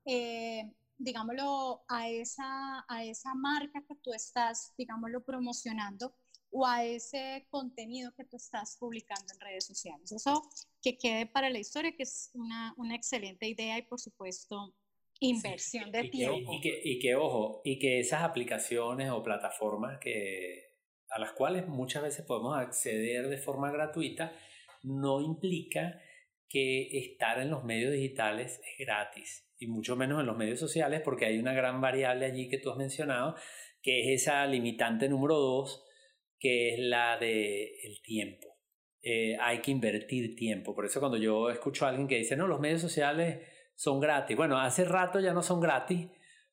[0.05, 6.15] eh, digámoslo, a esa, a esa marca que tú estás, digámoslo, promocionando
[6.51, 10.11] o a ese contenido que tú estás publicando en redes sociales.
[10.11, 10.43] Eso
[10.81, 14.75] que quede para la historia, que es una, una excelente idea y por supuesto
[15.19, 16.51] inversión de tiempo.
[16.53, 20.71] y, que, y que, ojo, y que esas aplicaciones o plataformas que,
[21.09, 24.33] a las cuales muchas veces podemos acceder de forma gratuita,
[24.83, 26.01] no implica
[26.49, 31.01] que estar en los medios digitales es gratis, y mucho menos en los medios sociales,
[31.01, 33.35] porque hay una gran variable allí que tú has mencionado,
[33.81, 35.85] que es esa limitante número dos,
[36.41, 38.57] que es la de el tiempo.
[39.03, 40.75] Eh, hay que invertir tiempo.
[40.75, 44.35] Por eso cuando yo escucho a alguien que dice, no, los medios sociales son gratis.
[44.35, 46.09] Bueno, hace rato ya no son gratis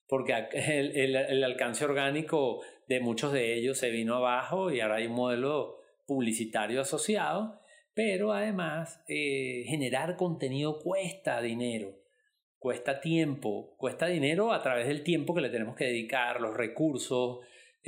[0.06, 4.96] porque el, el, el, alcance orgánico de muchos de ellos se vino abajo y ahora
[4.96, 7.60] hay un modelo publicitario asociado,
[7.94, 11.98] pero además eh, generar contenido cuesta dinero,
[12.58, 17.40] cuesta tiempo, cuesta dinero a través del tiempo que le tenemos que dedicar, los recursos,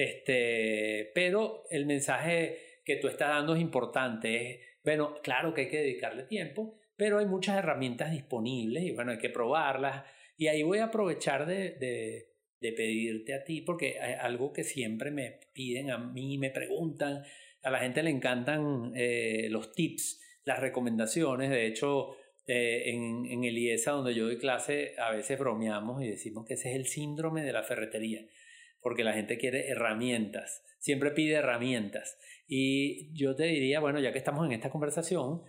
[0.03, 5.81] este, pero el mensaje que tú estás dando es importante, bueno, claro que hay que
[5.81, 10.05] dedicarle tiempo, pero hay muchas herramientas disponibles y bueno, hay que probarlas.
[10.37, 12.31] Y ahí voy a aprovechar de, de,
[12.61, 17.23] de pedirte a ti, porque hay algo que siempre me piden a mí, me preguntan,
[17.63, 21.51] a la gente le encantan eh, los tips, las recomendaciones.
[21.51, 26.09] De hecho, eh, en, en el IESA donde yo doy clase, a veces bromeamos y
[26.09, 28.27] decimos que ese es el síndrome de la ferretería,
[28.81, 32.19] porque la gente quiere herramientas, siempre pide herramientas.
[32.47, 35.43] Y yo te diría, bueno, ya que estamos en esta conversación,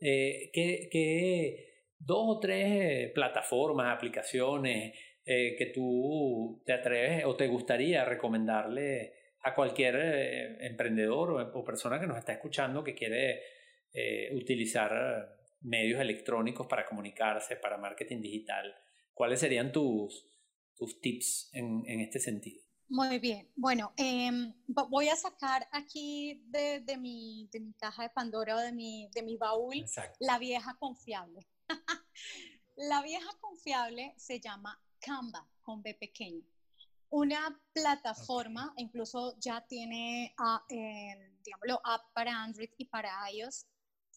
[0.00, 1.68] eh, ¿qué,
[1.98, 9.12] dos o tres plataformas, aplicaciones eh, que tú te atreves o te gustaría recomendarle
[9.42, 13.42] a cualquier eh, emprendedor o, persona que nos está escuchando que quiere
[13.92, 18.74] eh, utilizar medios electrónicos para comunicarse, para marketing digital?
[19.12, 20.26] ¿Cuáles serían tus,
[20.76, 22.67] tus tips en, en este sentido?
[22.90, 23.46] Muy bien.
[23.54, 28.58] Bueno, em, voy a sacar aquí de, de, mi, de, mi, caja de Pandora o
[28.60, 29.84] de mi, de mi baúl
[30.20, 31.46] la vieja confiable.
[32.76, 36.42] la vieja confiable se llama Canva con B pequeño.
[37.10, 40.34] Una plataforma, incluso ya tiene,
[40.70, 43.66] eh, digámoslo, app para Android y para iOS,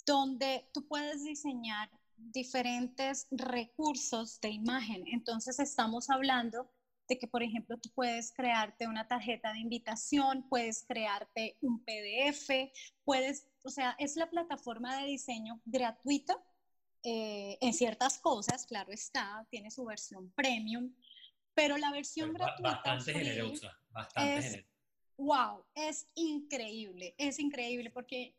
[0.06, 5.04] donde tú puedes diseñar diferentes recursos de imagen.
[5.08, 6.70] Entonces estamos hablando
[7.12, 12.72] de que, por ejemplo, tú puedes crearte una tarjeta de invitación, puedes crearte un PDF,
[13.04, 16.42] puedes, o sea, es la plataforma de diseño gratuita
[17.04, 20.96] eh, en ciertas cosas, claro está, tiene su versión premium,
[21.54, 24.70] pero la versión gratuita bastante generosa, bastante es, generosa.
[25.18, 28.38] Wow, es increíble, es increíble porque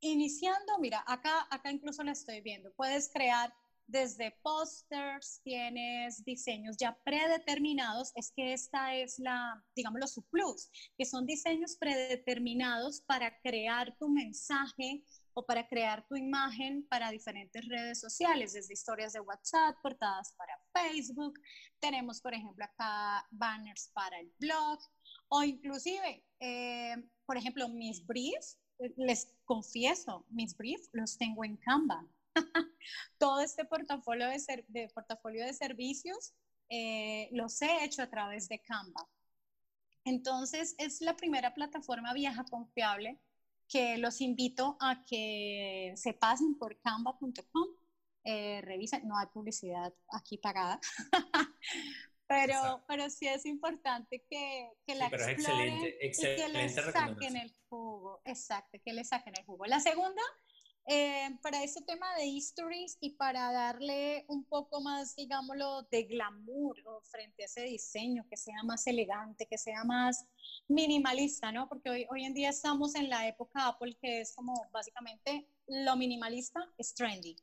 [0.00, 3.52] iniciando, mira, acá, acá incluso la estoy viendo, puedes crear
[3.90, 11.04] desde pósters, tienes diseños ya predeterminados, es que esta es la, digámoslo, su plus, que
[11.04, 18.00] son diseños predeterminados para crear tu mensaje o para crear tu imagen para diferentes redes
[18.00, 21.38] sociales, desde historias de WhatsApp, portadas para Facebook,
[21.80, 24.78] tenemos, por ejemplo, acá banners para el blog,
[25.28, 28.58] o inclusive, eh, por ejemplo, mis briefs,
[28.96, 32.06] les confieso, mis briefs los tengo en Canva.
[33.18, 36.34] Todo este portafolio de, de portafolio de servicios
[36.68, 39.08] eh, los he hecho a través de Canva.
[40.04, 43.20] Entonces, es la primera plataforma vieja confiable
[43.68, 47.68] que los invito a que se pasen por canva.com,
[48.24, 50.80] eh, revisen, no hay publicidad aquí pagada,
[52.26, 57.36] pero, pero sí es importante que, que la pero exploren excelente, y que le saquen
[57.36, 59.66] el jugo, exacto, que le saquen el jugo.
[59.66, 60.22] La segunda
[60.86, 66.76] eh, para este tema de histories y para darle un poco más, digámoslo, de glamour
[67.04, 70.24] frente a ese diseño, que sea más elegante, que sea más
[70.68, 71.68] minimalista, ¿no?
[71.68, 75.96] Porque hoy, hoy en día estamos en la época Apple que es como básicamente lo
[75.96, 77.36] minimalista es trendy.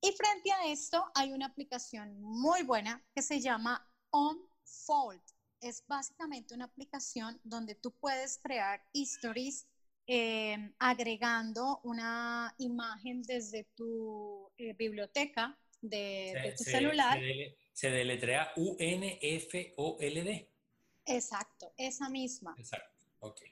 [0.00, 5.22] Y frente a esto hay una aplicación muy buena que se llama Unfold.
[5.62, 9.66] es básicamente una aplicación donde tú puedes crear stories
[10.06, 17.18] eh, agregando una imagen desde tu eh, biblioteca de, tu celular.
[17.72, 20.48] Se, deletrea U-N-F-O-L-D.
[21.06, 22.54] Exacto, esa misma.
[22.58, 23.42] Exacto, ok.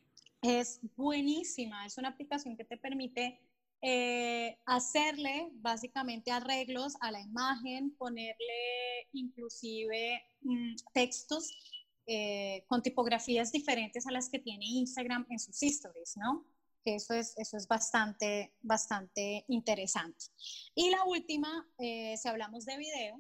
[0.43, 3.41] Es buenísima, es una aplicación que te permite
[3.81, 11.51] eh, hacerle básicamente arreglos a la imagen, ponerle inclusive mm, textos
[12.07, 16.47] eh, con tipografías diferentes a las que tiene Instagram en sus stories, ¿no?
[16.85, 20.27] Eso es, eso es bastante, bastante interesante.
[20.75, 23.17] Y la última, eh, si hablamos de video,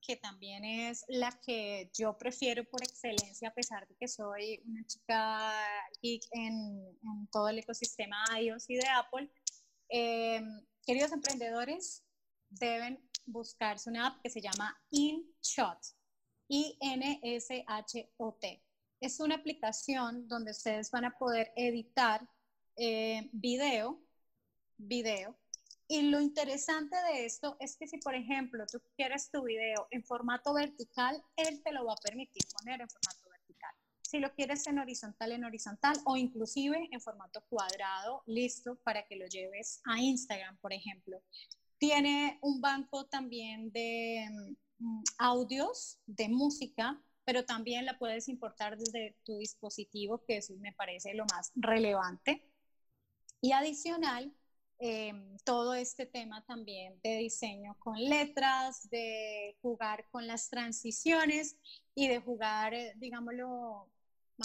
[0.00, 4.84] que también es la que yo prefiero por excelencia, a pesar de que soy una
[4.86, 5.52] chica
[6.00, 9.30] geek en, en todo el ecosistema iOS y de Apple.
[9.90, 10.40] Eh,
[10.86, 12.04] queridos emprendedores,
[12.48, 15.78] deben buscarse una app que se llama InShot.
[16.52, 18.44] I-N-S-H-O-T.
[19.00, 22.28] Es una aplicación donde ustedes van a poder editar
[22.76, 24.02] eh, video,
[24.76, 25.38] video.
[25.86, 30.04] Y lo interesante de esto es que si, por ejemplo, tú quieres tu video en
[30.04, 33.70] formato vertical, él te lo va a permitir poner en formato vertical.
[34.02, 39.14] Si lo quieres en horizontal, en horizontal o inclusive en formato cuadrado, listo para que
[39.14, 41.22] lo lleves a Instagram, por ejemplo.
[41.78, 44.56] Tiene un banco también de
[45.18, 51.14] audios de música, pero también la puedes importar desde tu dispositivo, que eso me parece
[51.14, 52.50] lo más relevante.
[53.40, 54.34] Y adicional,
[54.78, 61.56] em, todo este tema también de diseño con letras, de jugar con las transiciones
[61.94, 63.90] y de jugar, eh, digámoslo,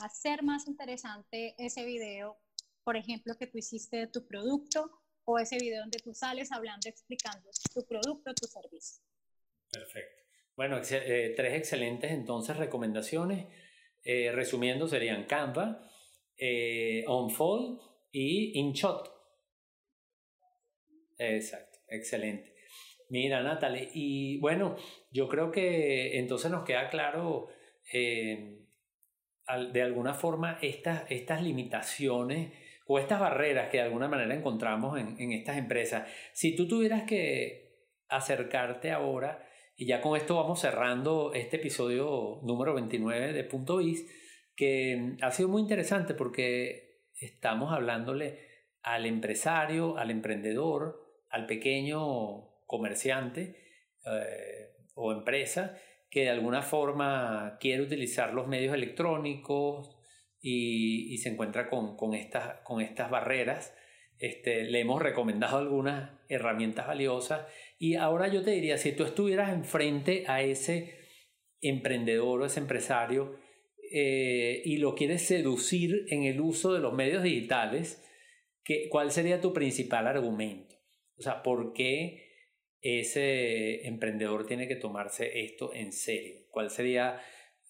[0.03, 2.37] hacer más interesante ese video,
[2.83, 4.91] por ejemplo, que tú hiciste de tu producto
[5.25, 9.01] o ese video donde tú sales hablando, explicando tu producto, tu servicio.
[9.71, 10.24] Perfecto.
[10.55, 13.47] Bueno, eh, tres excelentes entonces recomendaciones.
[14.03, 15.89] Eh, resumiendo, serían Canva,
[16.37, 17.79] eh, OnFold
[18.11, 19.11] y InShot.
[21.17, 22.53] Exacto, excelente.
[23.09, 24.77] Mira, Natalie, y bueno,
[25.11, 27.49] yo creo que entonces nos queda claro
[27.91, 32.51] de alguna forma estas, estas limitaciones
[32.87, 36.09] o estas barreras que de alguna manera encontramos en, en estas empresas.
[36.33, 39.47] Si tú tuvieras que acercarte ahora
[39.77, 44.05] y ya con esto vamos cerrando este episodio número 29 de Punto Is,
[44.55, 48.39] que ha sido muy interesante porque estamos hablándole
[48.81, 53.63] al empresario, al emprendedor, al pequeño comerciante
[54.05, 55.77] eh, o empresa
[56.09, 59.97] que de alguna forma quiere utilizar los medios electrónicos
[60.39, 63.75] y, se encuentra con, con, estas, con estas barreras.
[64.19, 67.45] Este, le hemos recomendado algunas herramientas valiosas
[67.77, 70.95] y ahora yo te diría, si tú estuvieras enfrente a ese
[71.61, 73.37] emprendedor o ese empresario
[73.91, 78.03] eh, y lo quieres seducir en el uso de los medios digitales,
[78.63, 80.75] ¿qué, ¿cuál sería tu principal argumento?
[81.17, 82.23] O sea, ¿por qué
[82.81, 86.45] ese emprendedor tiene que tomarse esto en serio?
[86.51, 87.19] ¿Cuál sería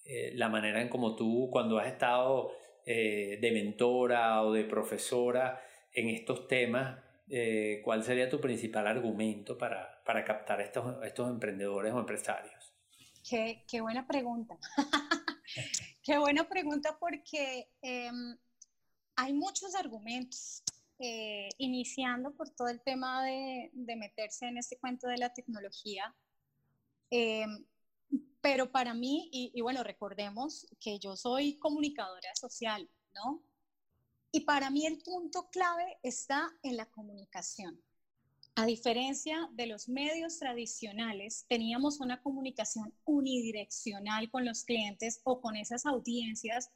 [0.03, 2.51] eh, la manera en como tú, cuando has estado
[2.85, 5.59] eh, de mentora o de profesora
[5.91, 11.91] en estos temas, eh, ¿cuál sería tu principal argumento para, para captar estos, estos emprendedores
[11.93, 12.73] o empresarios?
[13.27, 14.57] Qué, qué buena pregunta.
[16.03, 18.37] qué buena pregunta porque em,
[19.15, 20.63] hay muchos argumentos,
[20.99, 26.15] eh, iniciando por todo el tema de, de, meterse en este cuento de la tecnología.
[27.09, 27.65] Em,
[28.41, 33.43] pero para mí, y, y bueno, recordemos que yo soy comunicadora social, ¿no?
[34.31, 37.81] Y para mí el punto clave está en la comunicación.
[38.57, 45.57] A diferencia de los medios tradicionales, teníamos una comunicación unidireccional con los clientes o con
[45.57, 46.69] esas audiencias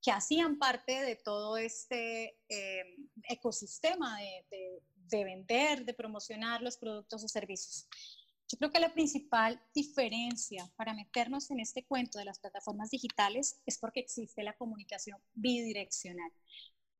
[0.00, 7.22] que hacían parte de todo este em, ecosistema de, de vender, de promocionar los productos
[7.22, 7.86] o servicios.
[8.48, 13.60] Yo creo que la principal diferencia para meternos en este cuento de las plataformas digitales
[13.66, 16.32] es porque existe la comunicación bidireccional.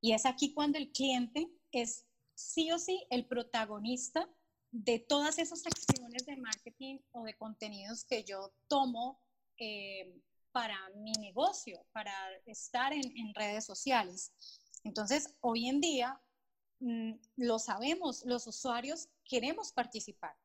[0.03, 2.05] Y es aquí cuando el cliente es
[2.37, 4.28] sí o sí el protagonista
[4.70, 9.20] de todas esas acciones de marketing o de contenidos que yo tomo
[9.59, 10.20] eh,
[10.53, 12.12] para mi negocio, para
[12.47, 14.32] estar en, redes sociales.
[14.84, 16.20] Entonces, hoy en día,
[16.80, 20.37] mm, lo sabemos, los usuarios queremos participar.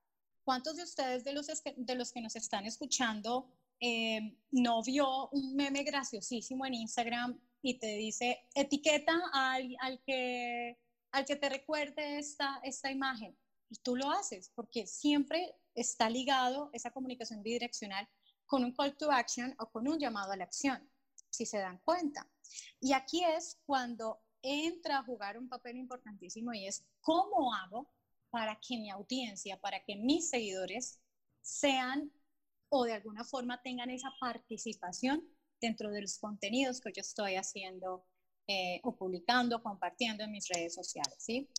[0.43, 3.47] ¿Cuántos de ustedes, de los, de los que nos están escuchando,
[3.79, 10.77] eh, no vio un meme graciosísimo en Instagram y te dice, etiqueta al, al, que,
[11.11, 13.37] al que te recuerde esta, esta imagen.
[13.69, 18.07] Y tú lo haces porque siempre está ligado esa comunicación bidireccional
[18.45, 20.89] con un call to action o con un llamado a la acción.
[21.29, 22.29] si se dan cuenta.
[22.81, 27.89] Y aquí es cuando entra a jugar un papel importantísimo y es cómo hago
[28.29, 30.99] para que mi audiencia, para que mis seguidores
[31.41, 32.11] sean
[32.69, 35.25] o de alguna forma tengan esa participación
[35.61, 38.05] dentro de los contenidos que yo estoy haciendo
[38.47, 41.49] eh, o publicando, compartiendo en mis redes sociales, ¿sí?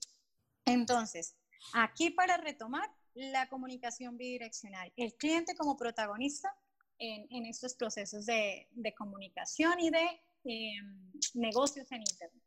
[0.65, 1.37] Entonces,
[1.75, 6.55] aquí para retomar la comunicación bidireccional, el cliente como protagonista
[6.99, 10.07] en, estos procesos de, comunicación y de
[10.45, 12.43] em, negocios en Internet.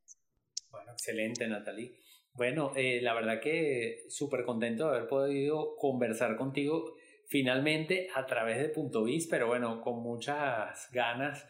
[0.70, 2.00] Bueno, excelente, Natalie.
[2.34, 6.96] Bueno, eh, la verdad que súper contento de haber podido conversar contigo
[7.28, 11.46] finalmente a través de Punto Biz, pero bueno, con muchas ganas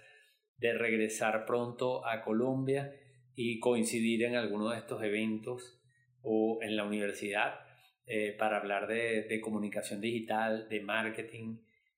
[0.57, 2.93] de regresar pronto a Colombia
[3.35, 5.79] y coincidir en alguno de estos eventos
[6.21, 7.59] o en la universidad
[8.07, 11.57] eh, para hablar de, comunicación digital, de marketing.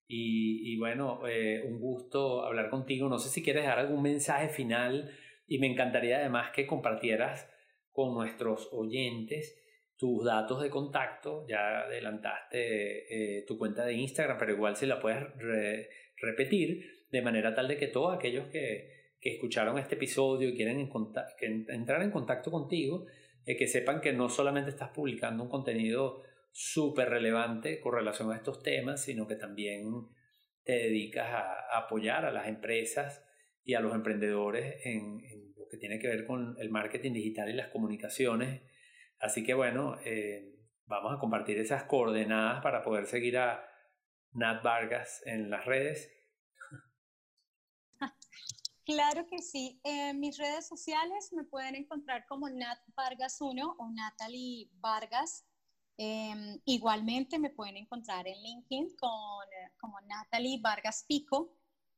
[0.10, 3.10] Y, bueno, eh, un gusto hablar contigo.
[3.10, 5.12] No sé si quieres dar algún mensaje final
[5.47, 7.49] y me encantaría además que compartieras
[7.91, 9.62] con nuestros oyentes
[9.97, 11.45] tus datos de contacto.
[11.47, 15.22] Ya adelantaste eh, tu cuenta de Instagram, pero igual si la puedes
[16.22, 20.89] repetir de manera tal de que todos aquellos que, escucharon este episodio y quieren
[21.68, 23.08] entrar en contacto contigo,
[23.45, 28.38] eh, que sepan que no solamente estás publicando un contenido súper relevante con relación a
[28.38, 30.08] estos temas, sino que también
[30.64, 33.22] te dedicas a, apoyar a las empresas
[33.66, 35.20] y a los emprendedores en,
[35.58, 38.62] lo que tiene que ver con el marketing digital y las comunicaciones.
[39.20, 40.55] Así que bueno, eh,
[40.86, 43.70] vamos a compartir esas coordenadas para poder seguir a
[44.32, 46.16] Nat Vargas en las redes
[48.88, 49.81] Claro que sí.
[49.83, 55.45] En mis redes sociales me pueden encontrar como Nat Vargas 1 o Natalie Vargas.
[55.97, 59.45] Em, igualmente me pueden encontrar en LinkedIn con,
[59.77, 61.53] como Natalie Vargas Pico.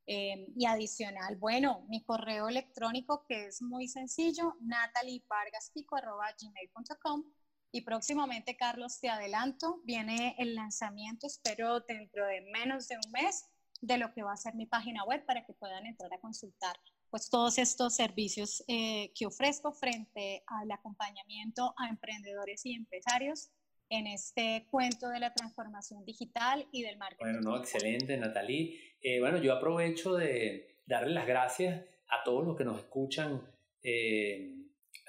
[0.07, 7.23] Em, y adicional, bueno, mi correo electrónico que es muy sencillo, natalievargaspico.gmail.com
[7.71, 13.47] y próximamente, Carlos, te adelanto, viene el lanzamiento, espero dentro de menos de un mes,
[13.81, 16.75] de lo que va a ser mi página web para que puedan entrar a consultar
[17.09, 23.49] pues todos estos servicios eh, que ofrezco frente al acompañamiento a emprendedores y empresarios
[23.89, 27.25] en este cuento de la transformación digital y del marketing.
[27.25, 28.95] Bueno, no, excelente, Natalie.
[29.01, 33.41] Eh, bueno, yo aprovecho de darle las gracias a todos los que nos escuchan
[33.81, 34.55] eh,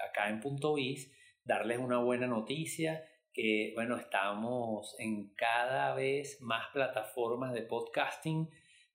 [0.09, 1.13] acá en Punto Biz,
[1.45, 8.49] darles una buena noticia que, bueno, estamos en cada vez más plataformas de podcasting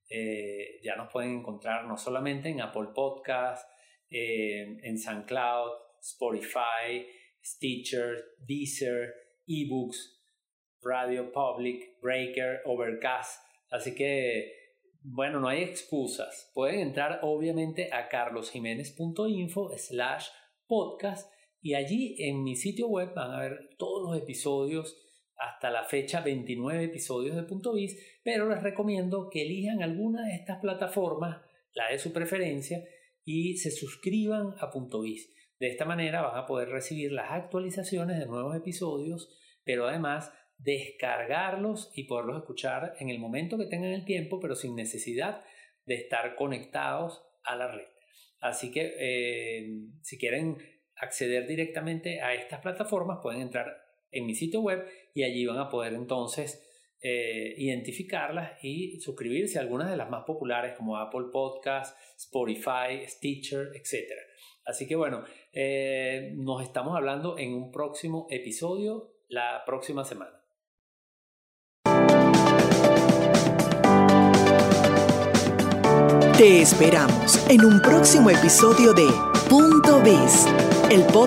[0.08, 3.68] eh, ya nos pueden encontrar no solamente en Apple Podcast,
[4.08, 7.06] eh, en SoundCloud, Spotify,
[7.42, 9.12] Stitcher, Deezer,
[9.46, 10.16] eBooks,
[10.82, 13.40] Radio Public, Breaker, Overcast.
[13.70, 14.52] Así que,
[15.02, 16.50] bueno, no hay excusas.
[16.54, 20.28] Pueden entrar obviamente a carlosjiménez.info slash
[20.66, 21.30] podcast
[21.60, 24.96] y allí en mi sitio web van a ver todos los episodios
[25.38, 30.34] hasta la fecha 29 episodios de Punto Biz, pero les recomiendo que elijan alguna de
[30.34, 31.42] estas plataformas,
[31.74, 32.82] la de su preferencia,
[33.24, 35.32] y se suscriban a Punto Biz.
[35.58, 39.30] De esta manera van a poder recibir las actualizaciones de nuevos episodios,
[39.64, 44.74] pero además descargarlos y poderlos escuchar en el momento que tengan el tiempo, pero sin
[44.74, 45.42] necesidad
[45.84, 47.86] de estar conectados a la red.
[48.40, 49.66] Así que eh,
[50.02, 50.56] si quieren
[50.96, 55.68] acceder directamente a estas plataformas, pueden entrar en mi sitio web y allí van a
[55.68, 56.62] poder entonces
[57.02, 63.68] eh, identificarlas y suscribirse a algunas de las más populares como Apple Podcast, Spotify, Stitcher,
[63.74, 64.12] etc.
[64.64, 70.32] Así que bueno, eh, nos estamos hablando en un próximo episodio la próxima semana.
[76.36, 79.08] Te esperamos en un próximo episodio de
[79.48, 80.46] Punto Biz,
[80.90, 81.25] el podcast